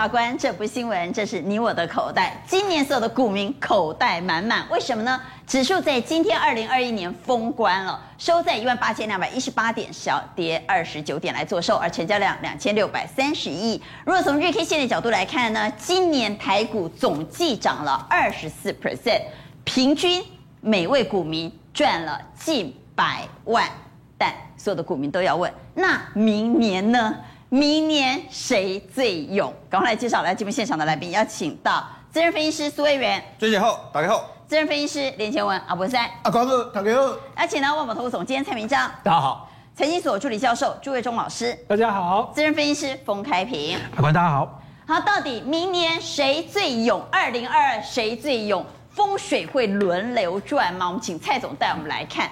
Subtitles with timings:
[0.00, 2.42] 阿关，这不是新闻，这是你我的口袋。
[2.46, 5.20] 今年所有的股民口袋满满，为什么呢？
[5.46, 13.78] 指数在今天二零二一年封关了，收在一万八千两百一十八点，小跌二十九点来做收，而成交量两千六百三十亿。
[14.06, 19.20] 如果从日 K 线的角度来看呢，今年台股总计涨了二十四 percent，
[19.64, 20.24] 平均
[20.62, 23.68] 每位股民赚了近百万。
[24.16, 27.14] 但所有的股民都要问，那明年呢？
[27.52, 29.52] 明年谁最勇？
[29.68, 44.62] 赶快来介绍来节目现场的来宾，要请到资深分析师苏卫元，追姐好，大家好；资深分析师连前文阿伯赛，阿光哥，打开后；而且呢，万宝投顾总监蔡明章，大家好；财经所助理教授朱卫忠老师，大家好；资深分析师封开平，阿关大家好。
[44.86, 47.02] 好，到底明年谁最勇？
[47.10, 48.64] 二零二二谁最勇？
[48.90, 50.86] 风水会轮流转吗？
[50.86, 52.30] 我们请蔡总带我们来看。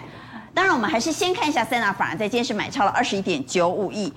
[0.55, 4.13] 当然，我们还是先看一下三大法人在今天是买超了二十一点九五亿。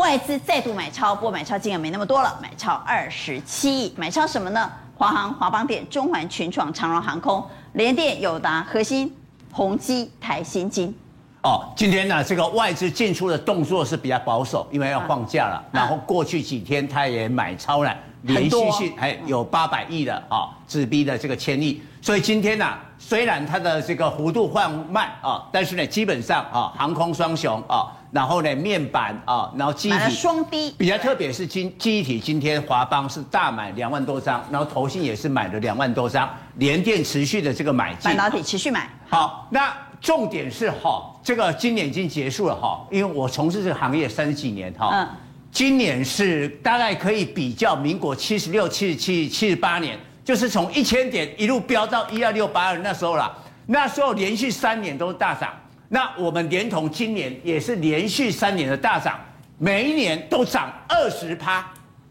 [0.00, 3.92] 外资再度买超，不过买超金额没那么多了，买超二十七亿。
[3.98, 4.72] 买超什么呢？
[4.96, 9.14] 华航、华邦电、中环、群创、长荣航空、联电、友达、核心、
[9.52, 10.94] 宏基、台新金。
[11.42, 15.56] 哦，今天呢，这个外资进出的动作是比较保守，因为要放假了。
[15.56, 21.82] 啊、然后过去几天他也买超了，连续性还有八百亿的啊，直逼的这个千亿。
[22.00, 22.66] 所以今天呢，
[23.00, 27.96] 虽然它的这个幅度放慢啊，但是呢，基本上啊，航空双雄啊。
[28.12, 38.90] 然后呢，面板啊，然后记忆体双低，比较特别是今记忆体今天华邦是大买两万多张，然后投信也是买了两万多张，联电持续的这个买进，半导体持续买。
[39.08, 45.08] 好，那重点是哈，这个今年已经结束了哈，因为我从事这个行业三十几年哈，嗯，
[45.52, 49.96] 今年是大概可以比较民国七十六、七十七、七十八年，
[50.30, 53.36] 就是从一千点一路飙到一二六八二那时候了，
[53.66, 55.52] 那时候连续三年都是大涨。
[55.88, 59.18] 那我们连同今年也是连续三年的大涨，
[59.58, 61.68] 每一年都涨二十趴。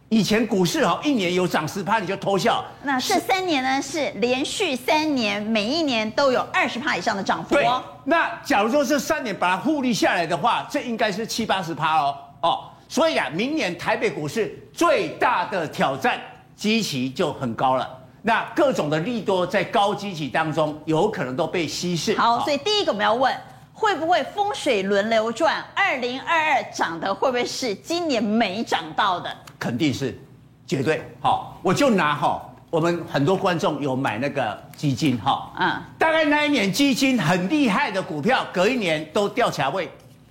[0.10, 2.62] 以前股市哦一年有涨十趴你就偷笑。
[2.84, 7.82] 那这三年呢是连续三年，每一年都有二十趴以上的涨幅哦。
[8.04, 12.70] 那假如说这三年把它复利下来的话，这应该是七八十趴哦哦。
[12.90, 16.20] 所以啊，明年台北股市最大的挑战
[16.54, 17.96] 基期就很高了。
[18.22, 22.18] 那各种的利多在高基期当中有可能都被稀释。
[22.18, 23.36] 好，所以第一个我们要问。
[23.72, 25.64] 会不会风水轮流转？
[25.74, 29.34] 二零二二涨的会不会是今年没涨到的？
[29.58, 30.20] 肯定是，
[30.68, 31.02] 绝对。
[31.22, 39.90] 好，我就拿哈，我们很多观众有买那个基金哈，嗯，大概那一年基金很厉害的股票，隔一年都掉价位，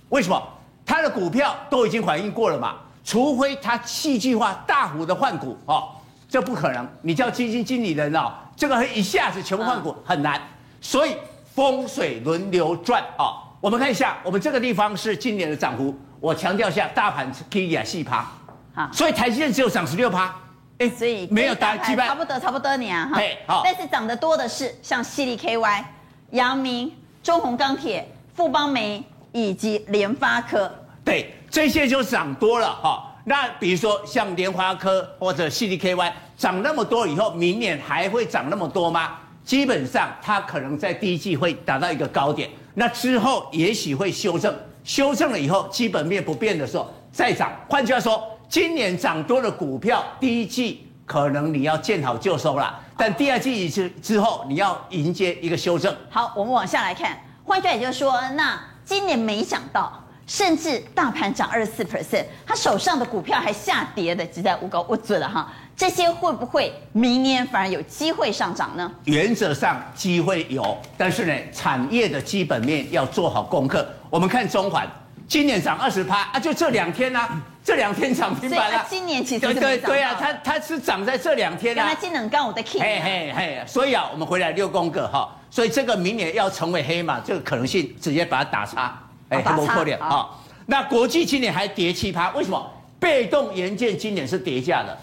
[0.09, 0.39] 为什么？
[0.85, 5.89] 它的股票都已经反应过了嘛，除非它戏剧化大幅的换股哦，
[6.29, 6.87] 这不可能。
[7.01, 10.41] 你叫基金经理人哦，这个一下子全部换股很难，
[10.79, 11.17] 所以。
[11.51, 13.43] 风水轮流转啊！
[13.59, 15.93] 我们看一下，我们这个地方是今年的涨幅。
[16.21, 18.25] 我强调一下，大盘 K D 啊细趴，
[18.73, 20.33] 好，所以台积电只有涨十六趴，
[20.77, 23.19] 哎，所以没有大盘差不多差不多你啊哈。
[23.45, 25.85] 好，但是涨得多的是像西力 K Y、
[26.29, 29.03] 阳明、中宏钢铁、富邦煤
[29.33, 30.71] 以及联发科。
[31.03, 33.08] 对，这些就涨多了哈。
[33.25, 39.17] 那比如说像联发科或者 C D K Y，涨那么多以后，明年还会涨那么多吗？
[39.43, 47.51] 基本上，它可能在第一季会达到一个高点，那之后也许会修正，修正了以后，基本面不变的时候再涨。
[47.67, 55.95] 换句话说，今年涨多的股票，第一季可能你要见好就收了，但第二季之之后，你要迎接一个修正。
[56.09, 65.51] 好，我们往下来看，换句话也就是说，那今年没涨到，甚至大盘涨二十四 percent，他手上的股票还下跌的，只在无高我准了哈。
[65.75, 68.91] 这些会不会明年反而有机会上涨呢？
[69.05, 73.87] 原则上机会有，但是呢，产业的基本面要做好功课。
[74.07, 74.87] 我们看中环，
[75.27, 78.85] 今年涨二十趴啊，就这两天啊，这两天涨停板了。
[78.87, 81.87] 今年其实对对对啊，它它是涨在这两天啊。
[81.89, 82.79] 它今年刚我的 key。
[82.79, 88.95] 嘿嘿嘿，所以啊，我们回来六宫格哈，所以这个明年要成为黑马，这个可能性直接把它打叉，
[89.29, 90.29] 哎，不破裂啊。
[90.65, 92.71] 那国际今年还跌七趴，为什么？
[92.99, 94.97] 被动元件今年是跌价的。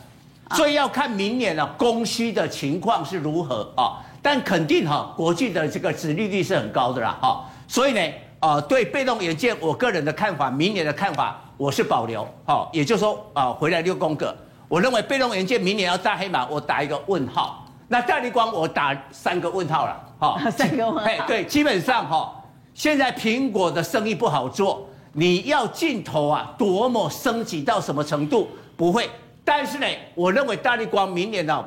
[0.55, 3.99] 所以要看明年呢，供需的情况是如何啊？
[4.23, 7.45] 但肯定哈，国际的这个殖利率是很高的啦，哈。
[7.67, 8.01] 所以呢，
[8.41, 12.71] 呃，对被动元件，我个人的看法，明年的看法，我是保留，好。
[12.73, 14.37] 也就是说，啊，回来六宫格，
[14.69, 17.65] 我认为被动元件明年要大黑马，我打一个问号。
[17.89, 20.39] 那大立光，我打三个问号了，哈。
[20.51, 21.01] 三个问号。
[21.03, 22.33] 哎，对，基本上哈，
[22.77, 28.49] 现在苹果的生意不好做，你要镜头啊，多么升级到什么程度？
[28.77, 29.09] 不会。
[29.43, 31.65] 但是呢，我认为大力光明年呢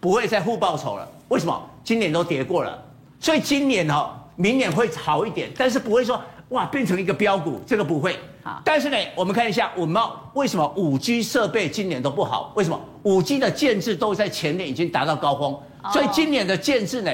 [0.00, 1.06] 不会再负报酬了。
[1.28, 1.70] 为什么？
[1.84, 2.82] 今年都跌过了，
[3.20, 6.18] 所以今年哈，明年会好一点，但是不会说
[6.48, 8.16] 哇变成一个标股，这个不会。
[8.42, 12.50] 好，但是呢，我们看一下稳懋为什么五 G 设备今年都不好？
[12.56, 15.54] 为什么五 G 的建制都在前年已经达到高峰，
[15.92, 17.12] 所以今年的建制呢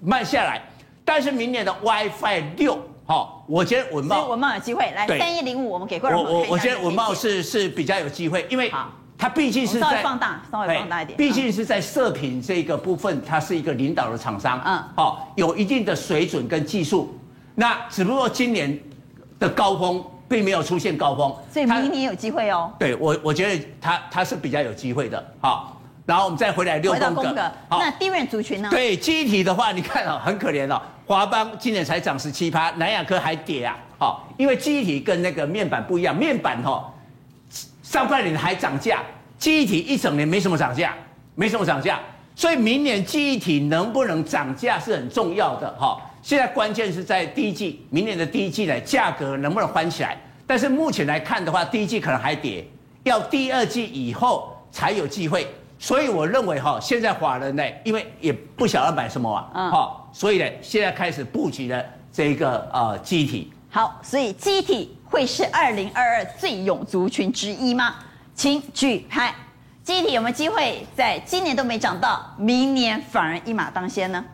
[0.00, 0.62] 慢下来，
[1.04, 6.24] 但是明年的 WiFi 六，好，我觉得文茂文茂有机会来三一零五，我们给观众。
[6.24, 8.72] 我我我觉得文茂是是比较有机会，因为
[9.18, 17.18] 它毕竟是在稍微放大，稍微放大一点，毕竟是在射频这个部分，它是一个领导的厂商，嗯，好，有一定的水准跟技术，
[17.54, 18.78] 那只不过今年
[19.38, 20.04] 的高峰。
[20.26, 22.72] 并没有出现高峰，所以明年有机会哦。
[22.78, 25.22] 对我，我觉得它它是比较有机会的。
[25.38, 27.52] 好，然后我们再回来六宫格。
[27.68, 28.68] 好，那地面族群呢？
[28.70, 30.80] 对，机体的话，你看哦，很可怜哦。
[31.06, 33.76] 华邦今年才涨十七趴，南亚科还跌啊。
[33.98, 36.84] 好，因为记忆体跟那个面板不一样，面板哦，
[37.82, 39.02] 上半年还涨价，
[39.38, 40.94] 记忆体一整年没什么涨价，
[41.34, 42.00] 没什么涨价，
[42.34, 46.00] 所以明年记忆体能不能涨价是很重要的哈。
[46.22, 50.16] 现在关键是在第一季，明年的第一季呢，价格能不能翻起来？
[50.46, 52.66] 但是目前来看的话，第一季可能还跌，
[53.02, 55.46] 要第二季以后才有机会。
[55.78, 63.52] 所以我认为哈，现在华人呢，因为也不晓得买什么啊，嗯，好，所以呢，现在开始布局了这个呃记忆体。
[63.68, 67.96] 好，所以记忆体会是二零二二最勇族群之一吗？
[68.32, 69.34] 请举牌。
[69.82, 74.24] 记忆体有没有机会在今年都没涨到，明年反而一马当先呢？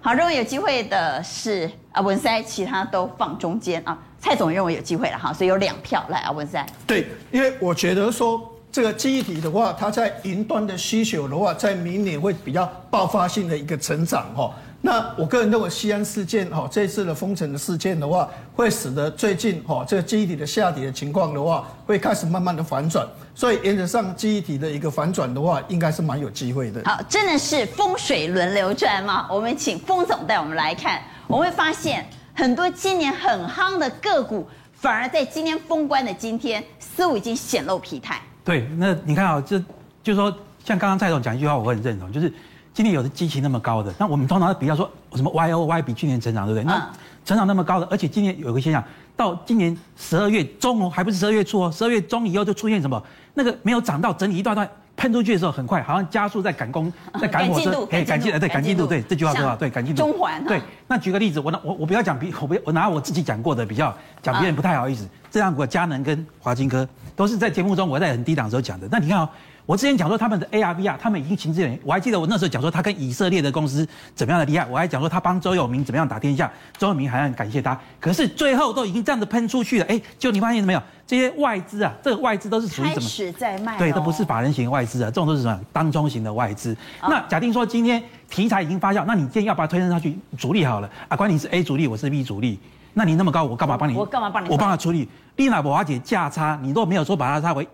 [0.00, 3.96] 好，认为有机会的是啊文塞，其他都放中间啊。
[4.18, 6.66] 蔡总认为有机会了哈，所以有两票来啊文塞。
[6.84, 14.52] 对，因为我觉得说这个记忆体的话，它在云端的需求的话，在明年会比较爆发性的一个成长哈。
[14.80, 23.04] 那我个人认为，西安事件哈，这次的封城的事件的话，会使得最近哈这个记忆体的下跌的情况的话，会开始慢慢的反转。
[23.34, 26.80] 所以原则上记忆体的一个反转的话，应该是蛮有机会的。
[26.84, 29.26] 好，真的是风水轮流转吗？
[29.28, 38.22] 我们请风总带我们来看，我们会发现很多今年很夯的个股，反而在今天封关的今天，似乎已经显露疲态。
[38.44, 39.58] 对，那你看啊，这
[40.04, 40.30] 就是说，
[40.64, 42.32] 像刚刚蔡总讲一句话，我很认同，就是。
[42.78, 46.64] 今年有的基期那么高的，那我们通常比较说什么 Y O Y 比去年成长，对不对？
[46.64, 46.88] 那
[47.24, 48.80] 成长那么高的，而且今年有个现象，
[49.16, 53.02] 到今年十二月中哦，还不是十二月初哦，十二月中以后就出现什么？
[53.34, 60.00] 那个没有涨到整理一段段喷出去的时候，很快好像加速在赶工，在赶火车，赶进度，对，赶进度，对，这句话说好，对，赶进度。
[60.00, 63.92] 中环对，那举个例子，我拿我我不要讲比，我不我拿我自己讲过的比较，
[64.22, 65.04] 讲别人不太好意思。
[65.32, 68.86] 这样，我佳能跟华金科都是在节目中我在很低档的时候讲的。
[68.88, 69.28] 那你看哦。
[69.68, 71.78] 我之前讲说他们的 AR VR，他们已经行之有年。
[71.84, 77.78] 我还记得我那时候讲说他跟以色列的公司怎么样的厉害，我还讲说他帮周永明怎么样打天下，周永明还很感谢他。
[78.00, 80.82] 可是最后都已经这样子喷出去了，哎，就你发现没有？
[81.06, 82.94] 这些外资啊，这个外资都是属于什么？
[82.94, 83.76] 开始在卖。
[83.76, 85.60] 对，都不是法人型外资啊，这种都是什么？
[85.70, 86.74] 当中型的外资。
[87.02, 92.58] 那假定说今天题材已经发酵，那你今天要把它推升上去，主力好了啊，管你是 A 主力，我是 B 主力，
[92.94, 93.94] 那你那么高，我干嘛帮你？
[93.94, 94.48] 我干嘛帮你？
[94.48, 95.06] 我帮他处理。
[95.36, 97.68] 丽娜，我姐价差，你都没有说把它差为。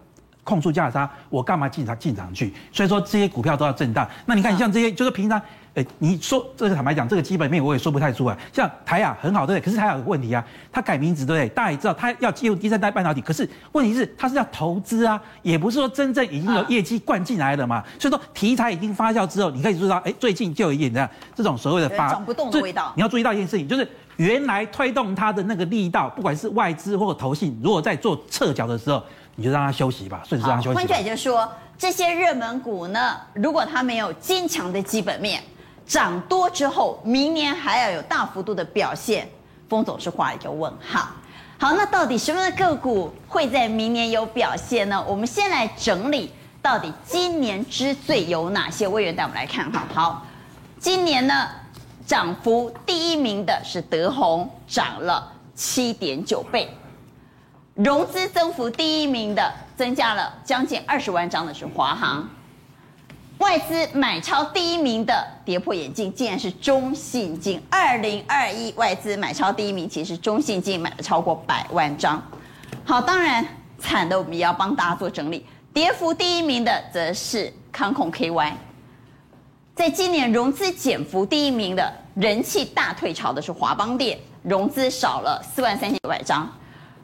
[0.44, 2.54] 控诉价差，我干嘛进场进场去？
[2.70, 4.08] 所以说这些股票都要震荡。
[4.26, 5.40] 那你看像这些，就是平常，
[5.74, 8.36] 哎，你说这个坦白讲，这个基本面我也说不太出来。
[8.52, 9.64] 像台亚很好，对不对？
[9.64, 11.48] 可是台亚有个问题啊，它改名字，对不对？
[11.48, 17.82] 大家也知道，它要进入第三代半导体，可是问题是它是要投资啊，也不是说真正已经有业绩灌进来了嘛。
[17.98, 22.92] 所以说题材已经发酵之后，你可以知道，哎，最近就有一点这样这种所谓的发涨不动的味道。
[22.94, 29.02] 你要注意到一件事情，就是原来推动它的那个力道，不管是外资或者投信，如果在做撤脚的时候。
[29.36, 30.76] 你就让它休息吧，顺势让它休息。
[30.76, 35.42] 换句话就是说，这些热门股呢，如果它没有坚强的基本面，
[35.86, 39.28] 涨多之后，明年还要有大幅度的表现，
[39.68, 41.08] 封总是画了一个问号。
[41.58, 45.04] 好，那到底什么样的个股会在明年有表现呢？
[45.06, 48.86] 我们先来整理，到底今年之最有哪些？
[48.86, 49.82] 魏源带我们来看哈。
[49.92, 50.26] 好，
[50.78, 51.48] 今年呢，
[52.06, 56.68] 涨幅第一名的是德宏，涨了七点九倍。
[57.74, 62.28] 融资增幅第一名的，增加了将近二十万张的是华航，
[63.38, 67.60] 外资买超第一名的跌破眼镜，竟然是中信金。
[67.68, 72.22] 二零二一外资买超第一名，其实中信金买了超过百万张。
[72.84, 73.44] 好，当然
[73.80, 78.52] 惨的我们也要帮大家做整理，跌幅第一名的则是康控 KY，
[79.74, 86.48] 在今年融资减幅第一名的人气大退潮的是华邦电，融资少了四万三千九百张。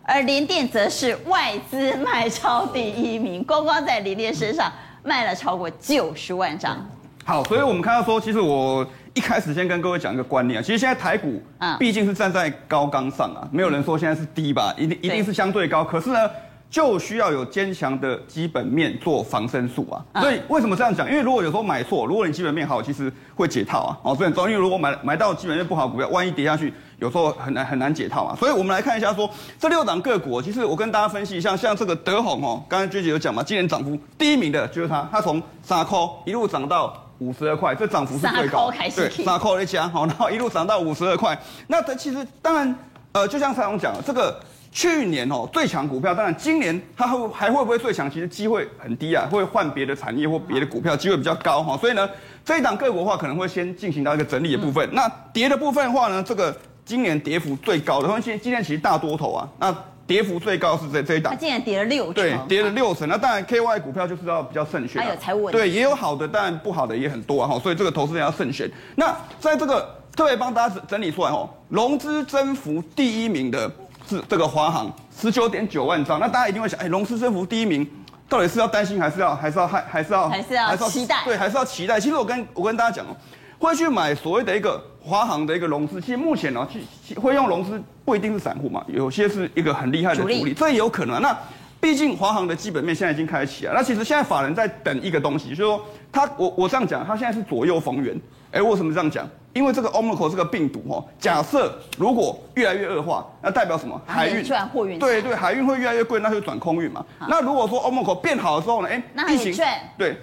[0.02, 6.76] 而联电则是外资卖超第一名，光光在联电身上卖了超过九十万张。
[7.24, 15.84] 好，所以我们看到说，其实我一开始先跟各位讲一个观念啊，其实现在台股啊，毕竟是站在高岗上啊，没有人说现在是低吧，一定一定是相对高。
[15.84, 16.28] 可是呢，
[16.68, 20.04] 就需要有坚强的基本面做防身术啊。
[20.14, 21.08] 嗯所以为什么这样讲？
[21.08, 23.96] 因为如果有时候买错，如果你基本面好，其实会解套啊。
[24.02, 24.50] 哦，所以很重要。
[24.50, 28.36] 因为如果买买到基本面不好的股票，万一跌下去，有时候很难很难解套嘛。
[28.36, 29.28] 所以我们来看一下说
[29.58, 41.36] 这六档个股，其实我跟大家分析一下，像这个德宏哦，刚才娟姐有讲嘛，今年涨幅第一名的就是它，它从三块一路涨到五十二块，这涨幅是最高对，三块一加好，然后一路涨到五十二块。
[41.66, 42.74] 那它其实当然，
[43.12, 44.40] 呃，就像蔡总讲的，这个。
[44.72, 48.08] 去年哦最强股票，当然今年它会还会不会最强？
[48.08, 51.76] 其实机会很低啊，会换别的产业或别的股票，机会比较高哈。
[51.76, 52.08] 所以呢，
[52.44, 54.88] 这一档个股的话，可能会先进行到一个整理的部分。
[54.92, 56.56] 那跌的部分的话呢，这个
[56.90, 59.72] 今年跌幅最高的，因为今今年其实大多头啊，那
[60.08, 63.08] 跌幅最高是这这一档，它竟然跌了六成，对，跌了六成。
[63.08, 67.60] 那当然 KY 股票就是要比较慎选，还有财务，对，也有好的，当然不好的也很多啊哈。
[67.60, 68.68] 所以这个投资人要慎选。
[68.96, 73.70] 那在这个特别帮大家整理出来哦，融资增幅第一名的
[74.08, 74.92] 是这个华航。
[75.16, 77.88] 十九点九万张，那大家一定会想，哎，融资增幅第一名，
[78.28, 81.16] 到底是要担心，还是要，还是要，还还是要，还是要期待？
[81.24, 82.00] 对，还是要期待。
[82.00, 83.14] 其实我跟我跟大家讲哦，
[83.60, 86.66] 会去买所谓的一个华航的一个融资，其实目前呢，
[87.06, 91.20] 去会用融资不一定是散户嘛，有些是一个很厉害的主力，这也有可能啊。
[91.20, 91.38] 那
[91.78, 98.18] 毕竟华航的基本面现在已经开启了，那其实现在法人在等一个东西，就是说他我我这样讲，他现在是左右逢源。
[98.52, 99.28] 哎，为什么这样讲？
[99.52, 104.00] 因为这个 Omicron 这个病毒哦，假设如果越来越恶化，那代表什么？
[104.04, 107.04] 海运转货运对对，海运会越来越贵，那就转空运嘛。
[107.28, 108.88] 那如果说 Omicron 变好的时候呢？
[108.88, 109.54] 哎，那疫情
[109.96, 110.16] 对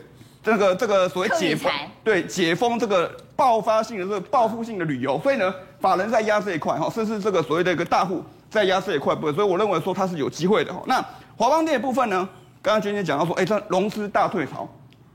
[0.43, 1.71] 这个这个所谓解封，
[2.03, 10.81] 对解封这个爆发性的这个报复性的旅游，所以呢，法人在压这一块哈，甚至这个所谓的一个大户在压这一块部分，所以我认为说它是有机会的哈。
[10.87, 10.95] 那
[11.37, 12.27] 华邦电的部分呢，
[12.63, 14.67] 刚刚娟姐讲到说，哎，这融资大退潮，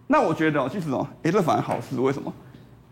[0.07, 2.33] 那我觉得哦，其实哦，哎，这反而好事，为什么？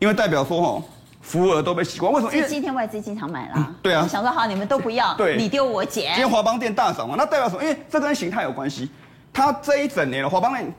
[0.00, 0.82] 因为代表说哈，
[1.20, 2.34] 福尔都被洗光，为什么？
[2.34, 3.74] 因为今天外资经常买啦、嗯。
[3.80, 6.06] 对啊，我想说好，你们都不要，对，你丢我捡。
[6.14, 7.62] 今天华邦电大涨嘛，那代表什么？
[7.62, 8.90] 因为这跟形态有关系。
[9.32, 10.74] 它这一整年了，华邦电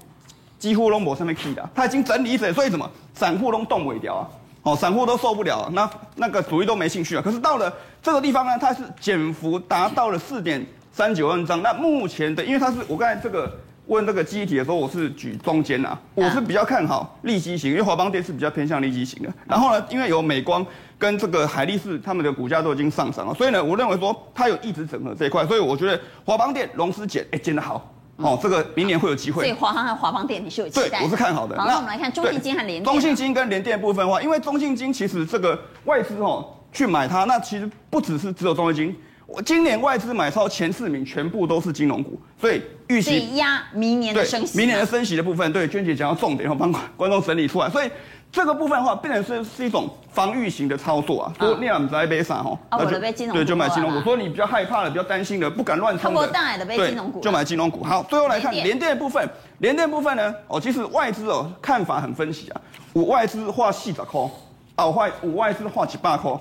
[0.60, 2.90] 几乎都没上面 key 的，它已经整理一整，所以什么？
[3.14, 4.28] 散户都动尾掉啊，
[4.64, 7.22] 哦，散户都受不了，那那个主力都没兴趣了。
[7.22, 11.62] 可是到了这个地方呢，它是减幅达到了四点三九万张。
[11.62, 13.52] 那目前的，因为它是我刚才这个。
[13.88, 19.30] 问这个记忆体的时候，我是举中间啊，我是比较看好利基型，因为华邦电是比较偏向利基型的。
[19.46, 20.66] 然后呢，因为有美光
[20.98, 27.91] 跟这个海力士他们的股价都已经上涨了，所以呢，我认为说它有一直整合这一块，所以我觉得华邦电融资减，哎，减得好，
[28.22, 29.44] 哦，这个明年会有机会。
[29.44, 31.00] 所以华航和华邦电你是有期待？
[31.00, 31.58] 对，我是看好的。
[31.58, 32.84] 好，那我们来看中信金和联电。
[32.84, 38.96] 中信金跟联电部分的话，因为中信金其实这个外资哦去买它，那其实不只是只有中信金。
[39.28, 44.58] 我今年外资买超前四名全部都是金融股，所以预期压明年的升息。
[44.58, 47.70] 明年的升息的部分，对娟姐讲到重点，然后帮观众整理出来。
[47.70, 47.90] 所以
[48.32, 51.34] 这个部分的话，变成是是一种防御型的操作啊。
[51.38, 54.00] 说你俩在背上哈，啊，我的被金融股，对，就买金融股。
[54.02, 56.28] 说你比较害怕的、比较担心的、不敢乱冲的，
[56.66, 57.84] 对，就买金融股。
[57.84, 62.62] 好，最后来看联电的部分，联电部分呢，哦，其实外资哦看法很分歧啊。
[62.94, 64.32] 五外资画细仔扣，
[64.76, 66.40] 啊，我外我外资画几百扣。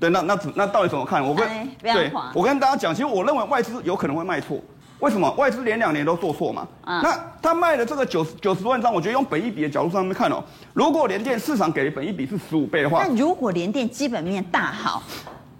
[0.00, 1.24] 对，那那那到底怎么看？
[1.24, 1.48] 我跟
[1.80, 4.56] 对，我跟大家讲，其实我认为外资有可能会卖错。
[5.00, 5.30] 为什么？
[5.32, 6.66] 外资连两年都做错嘛。
[6.84, 15.02] 啊、那他卖的这个九十九十万张，我觉得用本一比的角度上面看哦，如果联电市场给的本一比是十五倍的话，那如果联电基本面大好，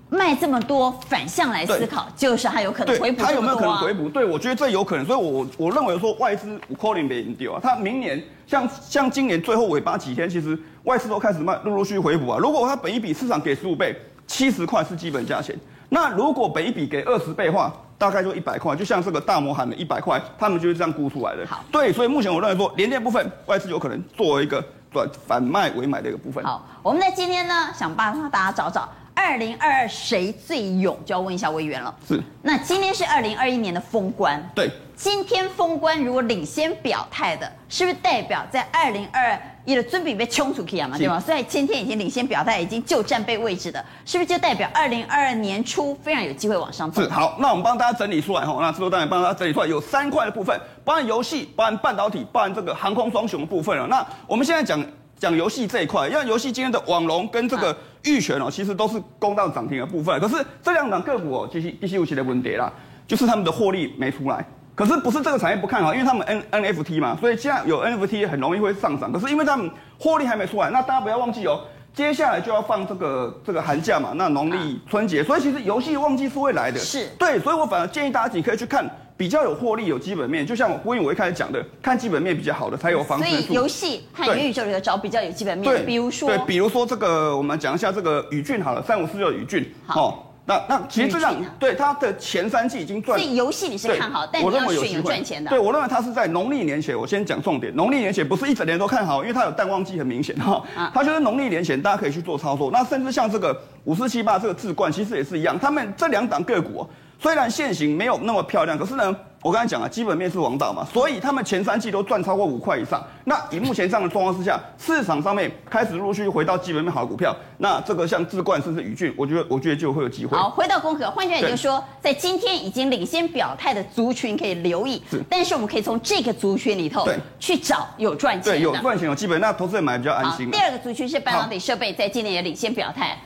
[0.09, 3.27] 卖这么多，反向来思考，就是还有可能回补、啊。
[3.27, 4.09] 他有没有可能回补？
[4.09, 5.07] 对，我觉得这有可能。
[5.07, 7.61] 所以我，我我认为说外资五扣零没丢啊。
[7.63, 12.39] 它明年像像今年最后尾巴几天，其实外资都开始卖，陆陆续续回补啊。
[12.39, 13.97] 如果它本一比市场给十五倍。
[14.31, 15.57] 七十块是基本价钱，
[15.89, 21.45] 那如果本一比给二十倍的话，大概就一百块，就像这个大摩喊的一百块，他们就是这样估出来的。
[21.47, 26.43] 好，对，所以目前我认为说，联电部分外资有可能作为一个转反卖为买的一个部分。
[26.45, 28.89] 好，我们在今天呢，想办法大家找找
[29.19, 31.93] 二零二二谁最勇，就要问一下委员了。
[32.07, 39.41] 是，那今天是二零二一年的封关，对，今天封关如果领先表态的，是不是代表在二零二二？
[39.65, 41.21] 你的尊比被冲出去啊嘛，对吗？
[41.21, 47.03] 所以今天已经领先表态，已经就战备位置的，是不是就代表二零二二年初非常有机会往上走？
[47.03, 53.87] 是好，那我们帮大家整理出来哈，那制作单位帮大家整理出来有三块的部分，包含游戏，包含半导体，包含这个航空双雄的部分了。
[53.89, 54.83] 那我们现在讲
[55.19, 62.73] 讲游戏这一块，因为游戏今天的网龙跟这个玉泉哦，其实都是攻到涨停的部分，可是这两档个股哦，其实必须有其的问题啦，
[63.07, 64.45] 就是他们的获利没出来。
[64.75, 69.13] 可是不是这个产业不看好，因为他们 N NFT 嘛，所以现在有 NFT 很容易会上涨。
[69.13, 76.79] 可是因为他们获利还没出来，那大家不要忘记哦，接下来就要放这个这个寒假嘛，那农历春节，所以其实游戏旺季是会来的。
[76.79, 83.37] 是对，所以我反而建议大家你可以去看比较有获利、有基本面，就像我因为我一开始讲的，看基本面比较好的才有防身术。
[83.37, 90.25] 所以游戏和元宇宙里的找比较有基本面，对，比如说对，比如说这个我们讲一下这个宇俊好了，三五四六宇俊，好。
[90.49, 93.19] 那那其实这样对它的前三季已经赚。
[93.19, 95.51] 所以游戏你是看好，但你要选有赚钱的。
[95.51, 100.65] 对，我认为它是在农历年前，我先讲重点，农历年前不是一整年都看好，因为它有淡旺季很明显哈。
[100.95, 102.71] 它就是农历年前大家可以去做操作。
[102.71, 106.89] 那甚至像这个五四七八这个智冠，其实也是一样，他们这两档个股
[107.21, 109.17] 虽然现行没有那么漂亮，可是呢。
[109.41, 113.01] 我刚才讲了，基本面是王道嘛，所以他们前三季都赚超过五块以上。
[113.23, 120.37] 那以目前这样的状况之下，市场上面开始陆续回到基本面好的股票，那这个像智冠甚至宇俊，我觉得我觉得就会有机会。
[120.37, 130.51] 好，回到功课，换句话也就是说，在今天已经领先表态的族群可以留意，是，但是我们可以从这个族群里头对去找有赚钱的，对，有赚钱有基本，那投资人买比较安心。
[130.51, 133.17] 第二个族群是半导体设备，在今年也领先表态。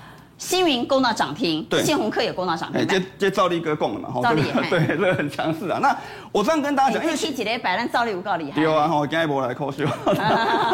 [0.43, 2.85] 星云攻到涨停，对，信鸿科也攻到涨停。
[2.89, 4.21] 接接赵立哥供了嘛？
[4.21, 5.79] 兆利 对，这个很强势啊。
[5.81, 5.97] 那
[6.33, 8.61] 我这样跟大家讲，因为七几的摆烂，兆利有够厉害。
[8.61, 9.85] 有啊，我今天波来扣秀。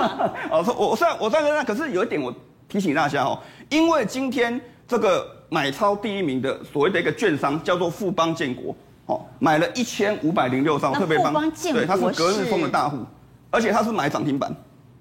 [0.51, 2.35] 我说我算我算跟大家，可是有一点我
[2.67, 12.97] 提醒大家哦，因为今天这个买超第一名的所谓的一个券商叫做富邦建国，哦，买了一千五百零六张，特别富邦，对，他是隔日封的大户，
[13.51, 14.51] 而且他是买涨停板，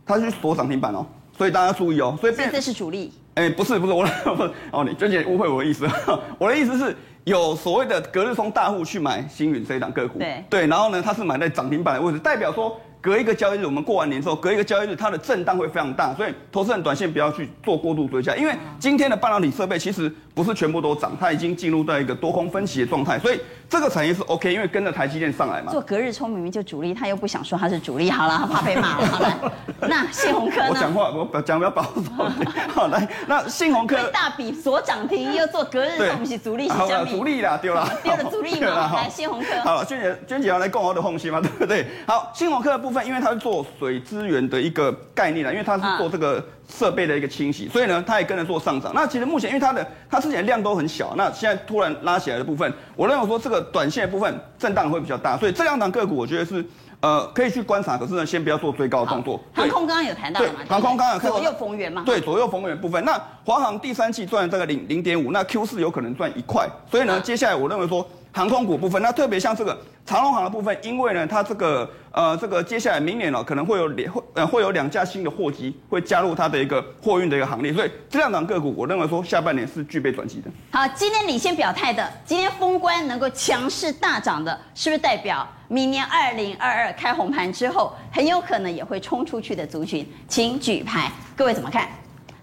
[0.05, 1.05] 他是锁涨停板哦，
[1.37, 3.13] 所以大家注意哦，所以变这是主力。
[3.37, 4.03] 哎、欸，不是不是，我
[4.35, 5.87] 不是哦，你娟姐误会我的意思，
[6.39, 12.75] 我的意思是有所谓的隔日冲大户去买星云这一档个股，对对，然后呢，它是买在涨停板的位置，代表说。
[12.99, 23.39] 隔一个交易日，我们过完年之后，隔一个交易日，它的震荡会非常大，所以投资人短线不要去做过度追加，因为今天的半导体设备其实不是全部都涨，它已经进入到一个多空分歧的状态，所以
[23.69, 25.71] 这个产业是 OK，因为跟着台积电上来嘛。
[25.71, 29.07] 做隔日冲明明就主力，他又不想说他是主力，好了，他怕被骂了。
[29.07, 29.37] 好来，
[29.81, 30.67] 那信鸿科呢？
[30.71, 32.01] 我讲话我讲比较保守。
[32.73, 36.85] 好来，那信鸿科大笔所涨停，又做隔日冲，不是主力是什么？
[36.85, 38.91] 好了，主力啦，丢了，丢了主力嘛。
[38.93, 39.47] 来，信鸿科。
[39.63, 41.85] 好，娟姐，娟姐要来共我的红心嘛，对不对？
[42.07, 42.77] 好，信鸿科的。
[42.77, 48.91] 部分，因为它是做水资源的一个概念了，因为它是做这个设备的一个清洗，所以呢，它也跟着做上涨。
[48.93, 56.63] 那其实目前，因为它的它之前量都很小，那现在突然拉起来的部分，我认为说这个短线的部分震荡会比较大，所以这两档个股我觉得是
[56.99, 59.41] 呃可以去观察，可是呢，先不要做追高的动作。
[59.53, 60.41] 航空刚刚有谈到？
[60.67, 62.03] 航空刚刚有看到左右逢源嘛？
[62.05, 63.03] 对，左右逢源部分。
[63.05, 68.07] 那华航第三季赚了大概零零点五，那 Q 四有可能赚一块，所以呢，接下来我认为说。
[68.37, 80.51] 航空股部分，那特别像这个长龙航的部分，因为呢，它这个呃，这个接下来明年呢，可能会有两会呃会有两架新的货机会加入它的一个货运的一个行列，所以这两档个股，我认为说下半年是具备转机的。
[80.69, 90.07] 好，今天领先表态的，今天封关能够强势大涨的，是不是代表明年二零二二开红盘之后，很有可能也会冲出去的族群？
[90.27, 91.89] 请举牌，各位怎么看？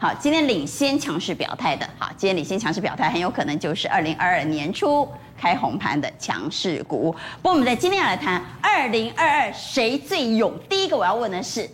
[0.04, 5.08] 好，今天领先强势表态的，好，今天领先强势表态，很有可能就是二零二二年初。
[5.34, 10.52] 开红盘的强势股，不过我们在今天要来谈二零二二谁最勇？
[10.68, 11.66] 第一个我要问的是，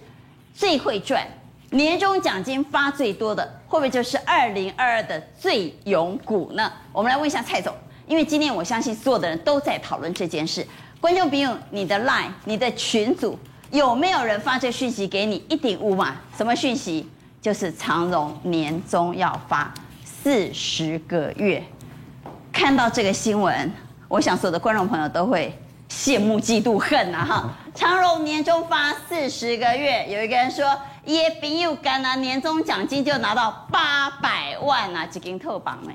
[0.55, 1.27] 最会赚
[1.71, 6.73] 年终奖金发最多的，会不会就是二零二二的最勇股呢？
[6.93, 7.75] 我们来问一下蔡总，
[8.07, 10.65] 因为今天我相信所有的人都在讨论这件事。
[11.01, 13.37] 观众朋友，你的 line、你的群组
[13.73, 15.45] 有没有人发这讯息给你？
[15.49, 16.15] 一定有嘛？
[16.37, 17.09] 什么讯息？
[17.41, 19.73] 就是长荣年终要发
[20.05, 21.63] 四十个月。
[22.53, 23.73] 看到这个新闻，
[24.09, 25.57] 我想所有的观众朋友都会
[25.89, 27.25] 羡慕、嫉妒、恨呐！
[27.25, 35.93] 哈， 长荣年终发四十个月，有一个人说，也比有干啊，年终奖金就拿到八百万啊，几根特棒呢？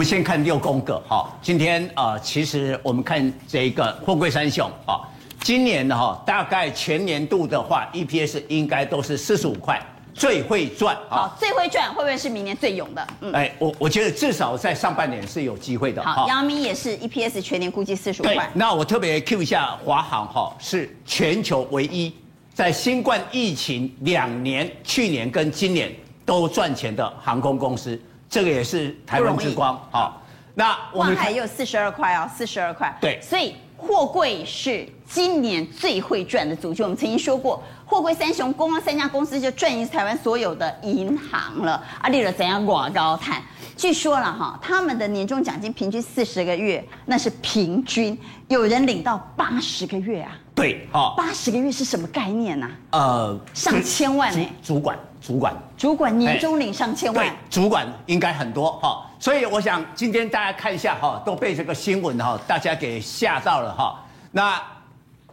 [0.00, 4.96] 们先看六宫格哈，今天啊，其实我们看这一个富贵三雄啊。
[5.42, 9.78] 今年的哈，大概全年度的话，EPS 应该都是四十五块，
[10.14, 10.96] 最会赚。
[11.10, 13.06] 啊，最会赚会不会是明年最勇的？
[13.20, 16.02] 嗯，哎，我我觉得至少在上半年是有机会的。
[16.02, 18.50] 好，杨明也是 EPS 全年估计四十五块。
[18.54, 22.10] 那我特别 Q 一下华航哈，是全球唯一
[22.54, 29.78] 在新冠疫情两年，去年跟今年都赚钱的航空公司，这个也是台湾之光。
[29.90, 30.22] 好，
[30.54, 32.96] 那我们万海也有四十二块哦，四十二块。
[32.98, 33.54] 对，所以。
[33.82, 36.84] 货柜是今年最会赚的族群。
[36.84, 41.82] 我们曾经说过，货柜三雄，光三家公司就赚赢台湾所有的银行了。
[41.98, 43.42] 啊，利了怎样广高谈？
[43.78, 48.16] 据说了哈，他们的年终奖金平均四十个月，那是平均，
[48.48, 50.36] 有人领到八十个月啊。
[50.54, 52.98] 对，哈，八十个月是什么概念呢、啊？
[53.00, 54.46] 呃，上千万呢。
[54.62, 57.26] 主管，主管，主管年终领上千万。
[57.26, 59.06] 对，主管应该很多哈。
[59.18, 64.02] 所以我想今天大家看一下哈，都被这个新闻哈，大家给吓到了哈。
[64.32, 64.60] 那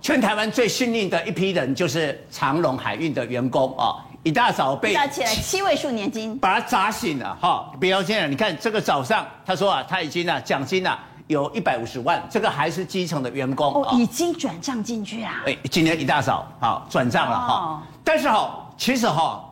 [0.02, 7.71] 全台湾最幸运的一批人就是长隆海运的员工啊，一大早被扎起来七位数年金，把他砸醒了哈。
[7.80, 15.43] 不要这样你看这个早上，他说啊，他已经啊奖金啊有一百五十万，这个还是基层的员工哦，已经转账进去啦。
[15.45, 17.54] 哎，今天一大早好转账了哈。
[17.54, 19.46] 哦、但是哈，其实哈，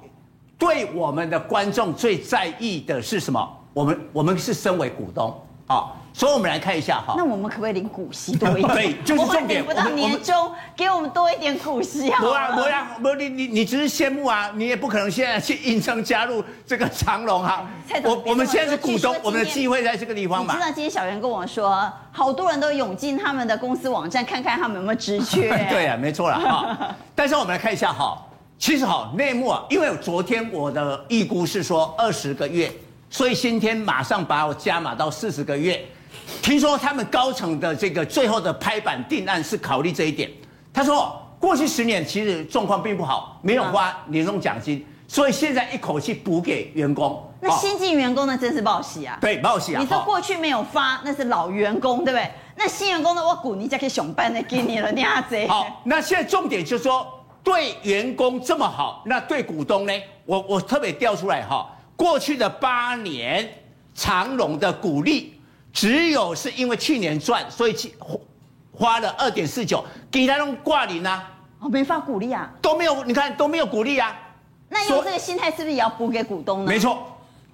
[0.65, 3.47] 对我们的观众最在意的是什么？
[3.73, 5.34] 我们我们是身为股东
[5.67, 5.91] 啊。
[6.17, 7.13] 所以，我们来看一下哈。
[7.17, 8.71] 那我们可不可以领股息多一点？
[8.73, 9.62] 对，就是重点。
[9.62, 12.21] 我们领不到年终，给我们多一点股息啊！
[12.21, 17.67] 不啊，不啊，不，你你你只是羡慕啊，你也不可能现在去应征加入这个长隆哈。
[18.06, 20.54] 我我们现在是股东，我们的机会在这个地方嘛。
[20.54, 25.49] 你知道今天小袁跟我说，好多人都涌进他们的公司网站看看他们有没有职缺。
[25.69, 26.95] 对啊，没错了哈。
[27.13, 28.17] 但是我们来看一下哈，
[28.65, 32.71] 其实哈内幕啊，因为昨天我的预估是说二十个月，
[33.12, 35.80] 所以今天马上把我加码到四十个月。
[36.41, 40.28] 听说他们高层的这个最后的拍板定案是考虑这一点。
[40.73, 47.23] 他说，过去十年其实状况并不好，没有花年终奖金，所以现在一口气补给员工。
[47.41, 49.15] 那新进员工呢，真是报喜啊！
[49.21, 49.80] 对，报喜啊！
[49.80, 52.32] 你说过去没有发，那是老员工，对不对？
[52.56, 55.47] 那新员工呢，我鼓励再去上班的给你了，你阿贼。
[55.47, 57.06] 好，那现在重点就是说，
[57.45, 59.93] 对员工这么好，那对股东呢？
[60.25, 63.47] 我我特别调出来哈，过去的八年
[63.93, 65.31] 长荣的股利。
[65.71, 67.93] 只有是因为去年赚，所以去
[68.71, 71.29] 花了二点四九，给他弄挂零啊，
[71.60, 74.17] 哦，没发股利啊，都没有，你看都没有股利啊。
[74.69, 76.71] 那用这个心态是不是也要补给股东呢？
[76.71, 77.05] 没错，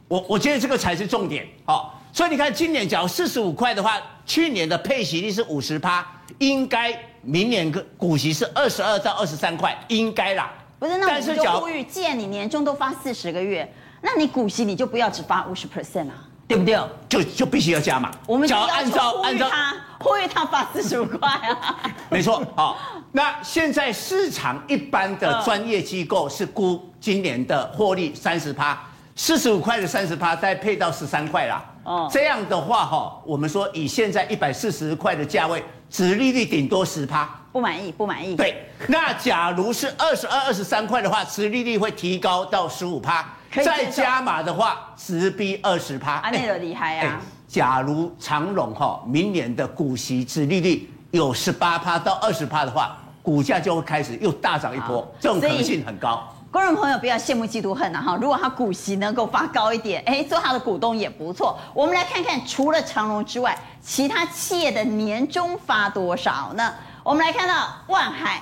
[0.07, 1.47] 我我觉得这个才是重点。
[1.65, 6.05] 好，所以你看今年假如四十五块的话，去年的配息率是五十趴，
[6.37, 10.51] 应该明年个股息是二十二到二十三块，应该啦。
[10.79, 16.27] 不是，那我们就呼吁，既然你年终都发四十个月，那你股息你就不要只发五十 percent 啊。
[16.47, 16.77] 对不对？
[17.07, 18.11] 就就必须要加码。
[18.27, 21.77] 我们就要按照按照他呼吁他发四十五块啊。
[22.11, 22.77] 没错， 好。
[23.13, 28.77] 那现在市场一般的专业机构是估今年的获利三十趴，
[29.15, 31.63] 四十五块的三十趴再配到十三块啦。
[31.83, 37.29] 哦，这样的话哈，我们说以现在一百四十块的价位，殖利率顶多十趴。
[37.51, 38.33] 不满意，不满意。
[38.33, 43.27] 对，那假如是二十二、二十三块的话，殖利率会提高到十五趴。
[43.65, 46.13] 再加码的话，直逼二十趴。
[46.13, 47.19] 啊，那个厉害啊！
[47.45, 56.25] 假如长荣哈明年的股息殖利率有十八趴到二十趴的话，股价就会开始又大涨一波，这种可能性很高。
[56.49, 58.17] 观众朋友不要羡慕嫉妒恨呐哈！
[58.21, 61.57] 如果他股息能够发高一点，哎，做他的股东也不错。
[61.73, 66.73] 我们来看看，除了长荣之外，其他企业的年终发多少呢？
[67.03, 68.41] 我们来看到万海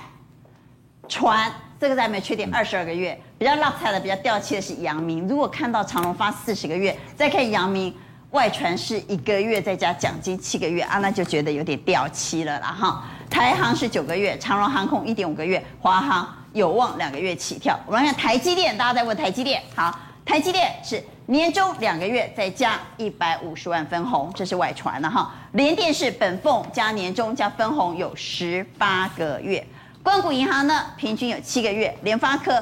[1.08, 1.50] 船。
[1.80, 5.26] 这个在没缺点，二十二个月比较落彩的，比较掉漆的是阳明。
[5.26, 7.96] 如果看到长荣发四十个月，再看阳明
[8.32, 13.04] 外传是一个月再加奖金七个月啊，那就觉得有点掉漆了啦哈。
[13.30, 17.80] 台航是九个月，长荣航空一点五个月，华航有望两个月起跳。
[17.86, 25.32] 我们来看台积电，大家在问台积电，好，台积电是年终两个月再加一百五十万分红，这是外传了哈。
[25.52, 29.64] 联电是本俸加年终加分红有十八个月。
[30.02, 32.60] 光谷银行呢，平均有七个月；联发科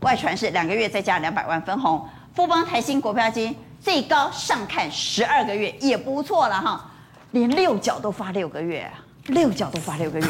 [0.00, 1.98] 外传是两个月再加两百万分红；
[2.34, 6.90] 富邦台新国票金最高上看十二个月，也不错了哈。
[7.30, 8.86] 连六角都发六个月，
[9.28, 10.26] 六角都发六个月。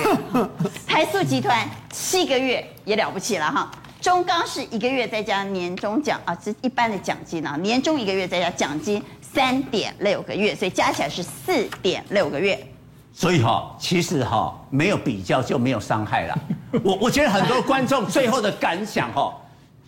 [0.87, 3.69] 台塑集团七个月也了不起了哈。
[4.01, 12.59] 中钢是一个月再加年终奖啊，这一般的奖金啊，年终一个月再加奖金三点六个月，所以加起来是四点六个月。
[13.13, 16.39] 所以哈，其实哈，没有比较就没有伤害了。
[16.83, 19.35] 我我觉得很多观众最后的感想哈，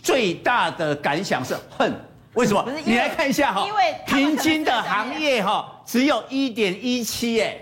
[0.02, 1.94] 最大的感想是恨。
[2.34, 2.64] 为什么？
[2.84, 7.56] 你来看一下哈，因为平均的行业哈，只有一点一七哎，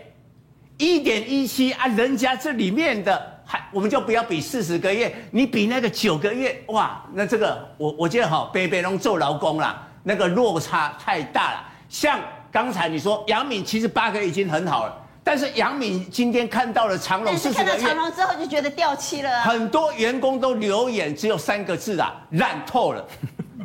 [0.78, 11.64] 一点一七啊，人家这里面的还，我们就不要比四十个月，你比那个九个月哇，那这个我我觉得哈，北北龙做劳工啦，那个落差太大了。
[11.88, 12.20] 像
[12.52, 14.96] 刚才你说杨敏其实八个月已经很好了。
[15.24, 19.42] 但是杨敏今天看到了长隆四十个月，看到长隆之后就觉得掉漆了。
[19.42, 23.04] 很多员工都留言，只有三个字啊，烂透了。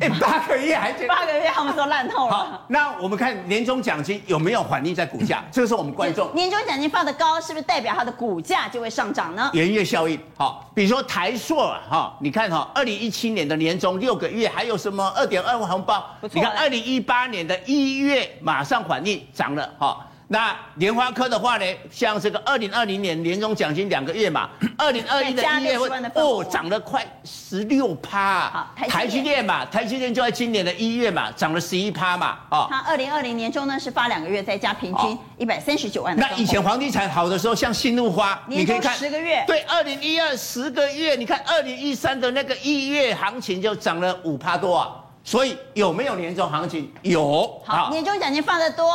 [0.00, 2.32] 哎，八个月还八个月，他们说烂透了。
[2.32, 5.42] 好，那我们看年终奖金有没有反映在股价？
[5.50, 6.34] 这个是我们观众。
[6.34, 9.50] 年终奖金发的高，是不是代表它的股价就会上涨呢？
[9.54, 10.18] 元月效应。
[10.36, 16.04] 好，比如说台塑啊，哈，你看哈，二零一七年的年终六个月还有什么二点二万红包？
[16.32, 20.06] 你看二零一八年的一月马上反应涨了，哈。
[20.28, 28.50] 那莲花科的话呢，像这个二零二零年年终奖金两个月嘛， 二零二一的一月份哦涨了快十六趴。
[28.50, 32.38] 好，台积电嘛，台积电就在今年的一月嘛，涨了十一趴嘛。
[32.50, 36.16] 哦，它二零二零年终呢是发两个月，再加平均一百三十九万。
[36.16, 39.44] 那以前房地产好的时候，像新路花，你可以看十个月。
[39.46, 44.90] 对，二零一二十个月，你看二零一三的那个一月行情就涨了五趴多啊。
[45.22, 46.92] 所以有没有年终行情？
[47.02, 47.62] 有。
[47.64, 48.92] 好，年终奖金放的多。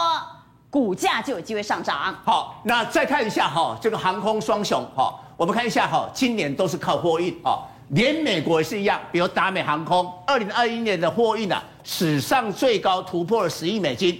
[0.72, 2.16] 股价就有机会上涨。
[2.24, 14.18] 好，那再看一下哈，这个航空双雄哈，我们看一下哈，今年都是靠货运啊，连美国也是一样，比如达美航空，二零二一年的货运啊，史上最高突破了十亿美金，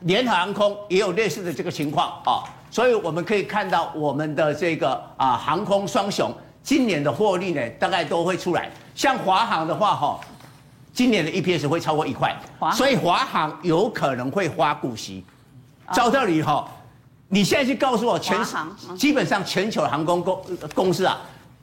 [0.00, 6.34] 联合航空也有类似的这个情况啊，所以我们可以看到我们的这个啊航空双雄
[6.64, 8.68] 今年的获利呢，大概都会出来。
[8.96, 10.18] 像华航的话哈，
[10.92, 12.36] 今年的 EPS 会超过一块，
[12.72, 15.24] 所以华航有可能会发股息。
[15.92, 16.68] 照道理哈，
[17.28, 18.38] 你现在去告诉我全，
[18.96, 21.20] 基本上全球航空公公司啊，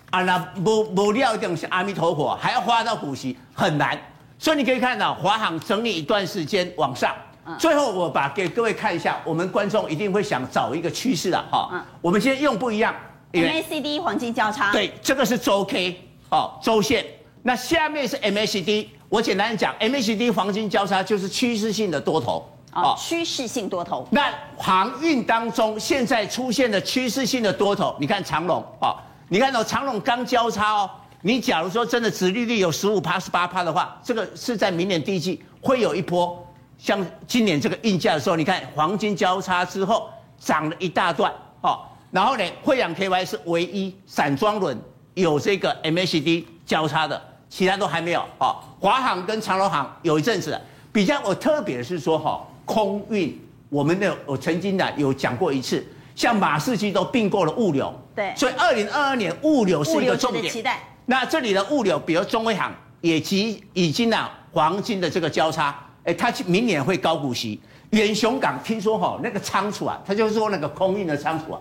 [0.10, 3.98] 啊那不不料一定是阿弥陀佛，还要花到股息很难，
[4.38, 7.16] 所以你可以看到华航整理一段时间往上，
[7.58, 12.94] 最后我把给各位看一下，我们观众一定会想找一个趋势的哈，我们今天用不一样
[13.32, 17.06] ，MACD 黄金交叉，对，这个是周 K 哦周线，
[17.44, 22.48] 那下面是 MACD，我简单讲，MACD 黄金交叉就是趋势性的多头。
[22.74, 24.08] 哦，趋势性多头。
[24.12, 28.96] 那航运当中现在出现的趋势性的多头，你看长荣哦，
[29.28, 30.90] 你看到长龙刚交叉哦。
[31.22, 41.30] 你假如说真的殖利率有十五趴、十八趴的话，这个是在明年第一季会有一波，像今年这个运价的时候，你看黄金交叉之后涨了一大段
[41.60, 41.82] 哦。
[42.10, 44.82] 然后呢，惠阳 KY 是唯一散装轮
[45.14, 48.56] 有这个 MACD 交叉的，其他都还没有哦。
[48.80, 50.58] 华航跟长隆航有一阵子
[50.94, 52.42] 比较，我特别是说哈。
[52.70, 53.36] 空运，
[53.70, 60.48] 我们的我曾经呢有讲过一次，像马士基都并购了物流，对，所以二零二二年物流是一个重点。
[60.48, 60.80] 期待。
[61.08, 67.60] 那这里的物流，比如中威航，也即已经啊黄金的这个交叉，哎，它明年会高股息。
[67.90, 71.60] 远雄港听说哈那个仓储啊，他就是说那个空运的仓储啊，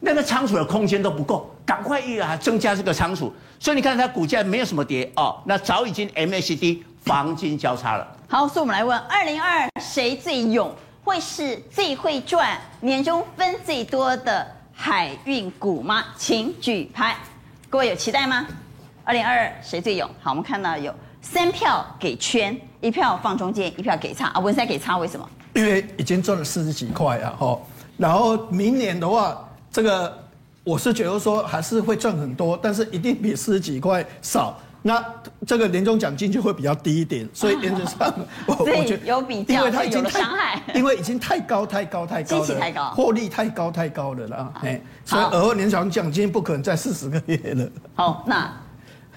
[0.00, 8.06] 那个仓储的空间都不够，赶快一啊增加这个仓储，所以你看它股价没有什么跌哦，那早已经 MACD 黄金交叉了。
[8.32, 10.72] 好，所以我们来问：二零二二谁最勇？
[11.02, 16.04] 会是最会赚、年终分最多的海运股吗？
[16.16, 17.16] 请举牌。
[17.68, 18.46] 各位有期待吗？
[19.02, 20.08] 二零二二谁最勇？
[20.22, 24.38] 好，我们看到有三票给圈，一票放中间，一票给叉啊。
[24.38, 25.28] 文山给叉，为什么？
[25.54, 27.58] 因为已经赚了四十几块啊，哈。
[27.96, 30.24] 然后明年的话，这个
[30.62, 34.56] 我是觉得说还是会赚很多，但是一定比四十几块少。
[34.82, 35.04] 那
[35.46, 38.12] 这个年终奖金就会比较低一点，所以原则上
[38.46, 47.68] 我我觉得有比较，因为它已经太 因为已经太高太高太高了，获利太高太高了啦，哎，所以额外年终奖金不可能在四十个月了。
[47.94, 48.50] 好，那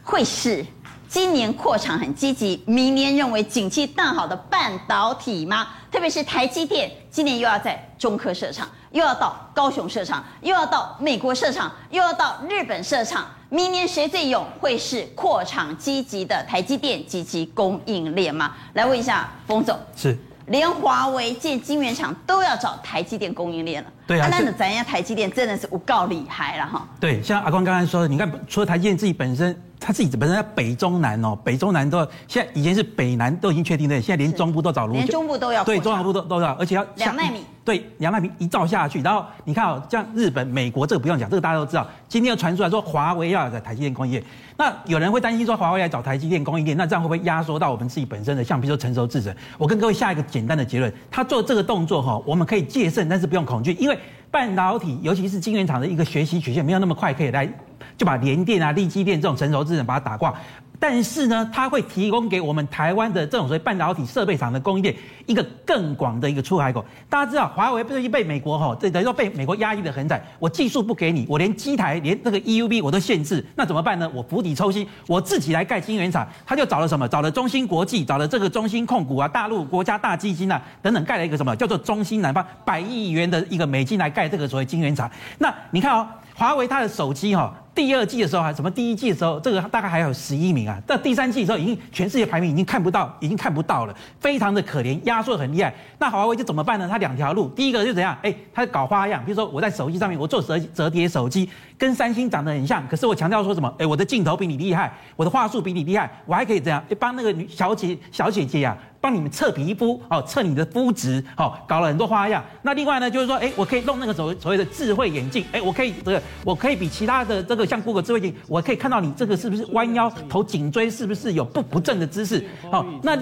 [0.04, 0.66] 会是
[1.14, 5.68] 今年扩厂很积极，明年认为景气大好的半导体吗？
[5.92, 13.28] 特别是台积电今年又要在中科设厂，又要到高雄设厂，又要到美国设厂，又要到日本设厂。
[13.50, 14.44] 明年谁最勇？
[14.60, 18.56] 会是扩厂积极的台积电及其供应链吗？
[18.74, 23.90] 来问一下冯总，是连华为建晶圆厂都要找台积电供应链了。
[24.08, 26.88] 对啊，那咱家台积电真的是有够厉害了哈。
[27.00, 29.56] 对，像阿光刚刚说的，你看除了台积电自己本身。
[29.84, 41.86] 他自己本身在北中南哦，北中南都现在以前是北南都已经确定的，现在连中部都找卢，连中部都要对，中南部都都要，而且要两纳米，对，两纳米一照下去，然后你看哦，像日本、美国这个不用讲，这个大家都知道。
[42.08, 44.24] 今天又传出来说华为要在台积电供应链，
[44.56, 49.36] 那有人会担心说华为来找台积电供应链，那这样会不会压缩到我们自己本身的，像比如说成熟制程？
[49.58, 54.00] 我跟各位下一个简单的结论，他做这个动作哈，我们可以戒慎，但是不用恐惧，因为
[54.32, 57.52] 半导体尤其是晶圆厂的一个学习曲线没有那么快可以来。
[57.98, 60.34] 就把联电啊、力积电这种成熟制程把它打挂，
[60.80, 64.94] 但是呢，它会提供给我们台湾的这种所谓半导体设备厂的供应链
[65.26, 66.84] 一个更广的一个出海口。
[67.08, 70.22] 大家知道，华为不是被美国吼，这等于说被美国压抑的很惨。
[70.40, 74.12] 我技术不给你，我连机台、连这个 EUV 我都限制，那怎么办呢？
[74.14, 76.28] 我釜底抽薪，我自己来盖晶圆厂。
[76.46, 77.08] 他就找了什么？
[77.08, 85.10] 找了中芯国际，找了这个中芯控股啊，大陆国家大基金啊等等，盖了一个什么叫做中芯南方百亿元的一个美金来盖这个所谓晶圆厂。
[85.38, 87.54] 那你看哦，华为它的手机哈。
[87.76, 88.70] 第二季的时候还什么？
[88.70, 90.80] 第一季的时候，这个大概还有十一名啊。
[90.86, 95.74] 到第三季的时候，已经全世界排名已经看不到，已经看不到了，非常的可怜，压缩很厉害。
[95.98, 96.88] 那华为就怎么办呢？
[96.90, 98.16] 它两条路，第一个就怎样？
[98.22, 103.74] 哎，它搞花样，比如说我在手机上面我做折折叠手机，跟三星长得很像，可是我强调说什么？
[103.80, 106.84] 哎，我的镜头比你厉害，我的画素比你厉害，我还可以怎样？
[107.00, 108.90] 帮那个女小姐小姐姐呀、啊。
[109.04, 112.42] 帮你们测皮肤，哦，测你的肤质，哦，搞了很多花样。
[112.62, 123.18] 那另外呢，就是说，哎，我可以弄那个所谓所谓的智慧眼镜，哎，我可以这个，我可以比其他的这个像 Google 智慧镜，我可以看到你这个是不是弯腰，头颈椎是不是有不不正的姿势，好，那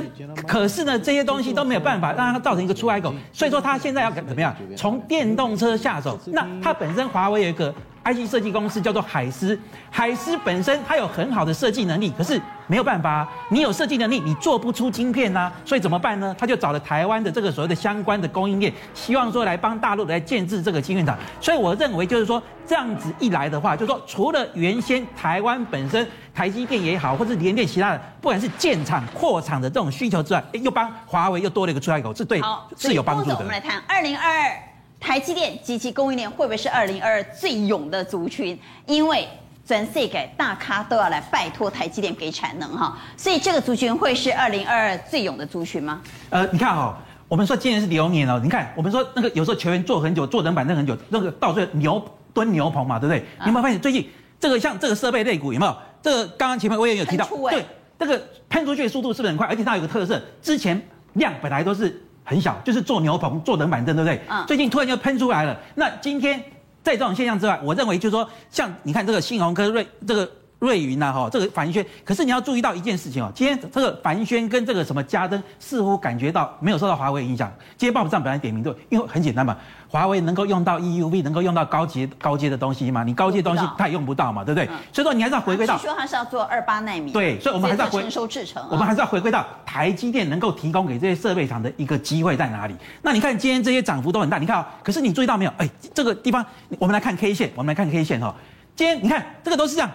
[0.48, 4.56] 可是呢，这些东西都没有办法让它造成一个出海口，所以说它现在要怎么样？
[4.76, 6.20] 从电动车下手。
[6.28, 9.58] 那它本身华为有一个 IC 设计公司叫做海思，
[9.90, 16.36] 海思本身它有很好的设计能力，可是没有办法，你有设计能力，你做不出晶片呐、啊，所以怎么办呢？
[16.40, 21.16] 他就找了台湾的这个所谓的相关的供应链，希望说来帮大陆来建制这个晶片厂。
[21.40, 32.42] 所以我认为就是说这样子一来的话，就是说除了原先台湾本身台积电也好，或是联电其他的，不管是建厂扩厂的这种需求之外，又帮华为又多了一个出海口，这对
[32.76, 33.36] 是有帮助的。
[33.36, 34.71] 我们来谈二零二二。
[35.02, 38.58] 台积电及其供应链会不会是二零二二最勇的族群？
[38.86, 39.28] 因为
[39.66, 46.02] 全世界大咖都要来拜托台积电给产能哈，所以这个族群会是二零二二最勇的族群吗？
[46.30, 46.96] 呃，你看哈、哦，
[47.28, 53.26] 我们说今年是牛年哦，你看我们说那个有时候球员坐很久，坐冷板凳很久，那个到最后牛蹲牛棚嘛，对不对？
[53.40, 54.08] 你有没有发现最近
[54.40, 55.76] 这个像这个设备类股有没有？
[56.04, 57.66] 这个刚刚前面我也有提到，对，
[57.98, 59.48] 这个喷出去的速度是不是很快？
[59.48, 60.80] 而且它有个特色，之前
[61.14, 62.00] 量本来都是。
[62.32, 64.22] 很小，就是坐牛棚、坐等板凳，对不对？
[64.30, 64.46] 嗯。
[64.48, 65.60] 最近突然就喷出来了。
[65.76, 66.42] 那今天
[66.82, 70.32] 在这种现象之外，我认为就是说，像你看这个信鸿科瑞这个。
[70.62, 77.52] 瑞云呐，哈，这个帆宣，可是你要注意到一件事情哦，今天这个帆宣跟这个什么嘉登似乎感觉到没有受到华为影响。
[77.76, 84.68] 今天报纸上本来点名对，因为很简单嘛，华为能够用到 EUV，能够用到高阶高阶的东西嘛，你高阶的东西它也用不到嘛，对不对？
[84.68, 92.76] 嗯、所以说你还是要回归到，据说它是要做二八纳米，对，所以我们还是要回成熟制程，我们还是要回归到台积电能够提供给这些设备厂的一个机会在哪里？
[93.02, 95.52] 那你看今天这些涨幅都很大，你看哦，可是你注意到没有？
[95.58, 96.46] 哎，这个地方
[96.78, 98.36] 我们来看 K 线，我们来看 K 线哈，
[98.76, 99.90] 今天你看这个都是这样。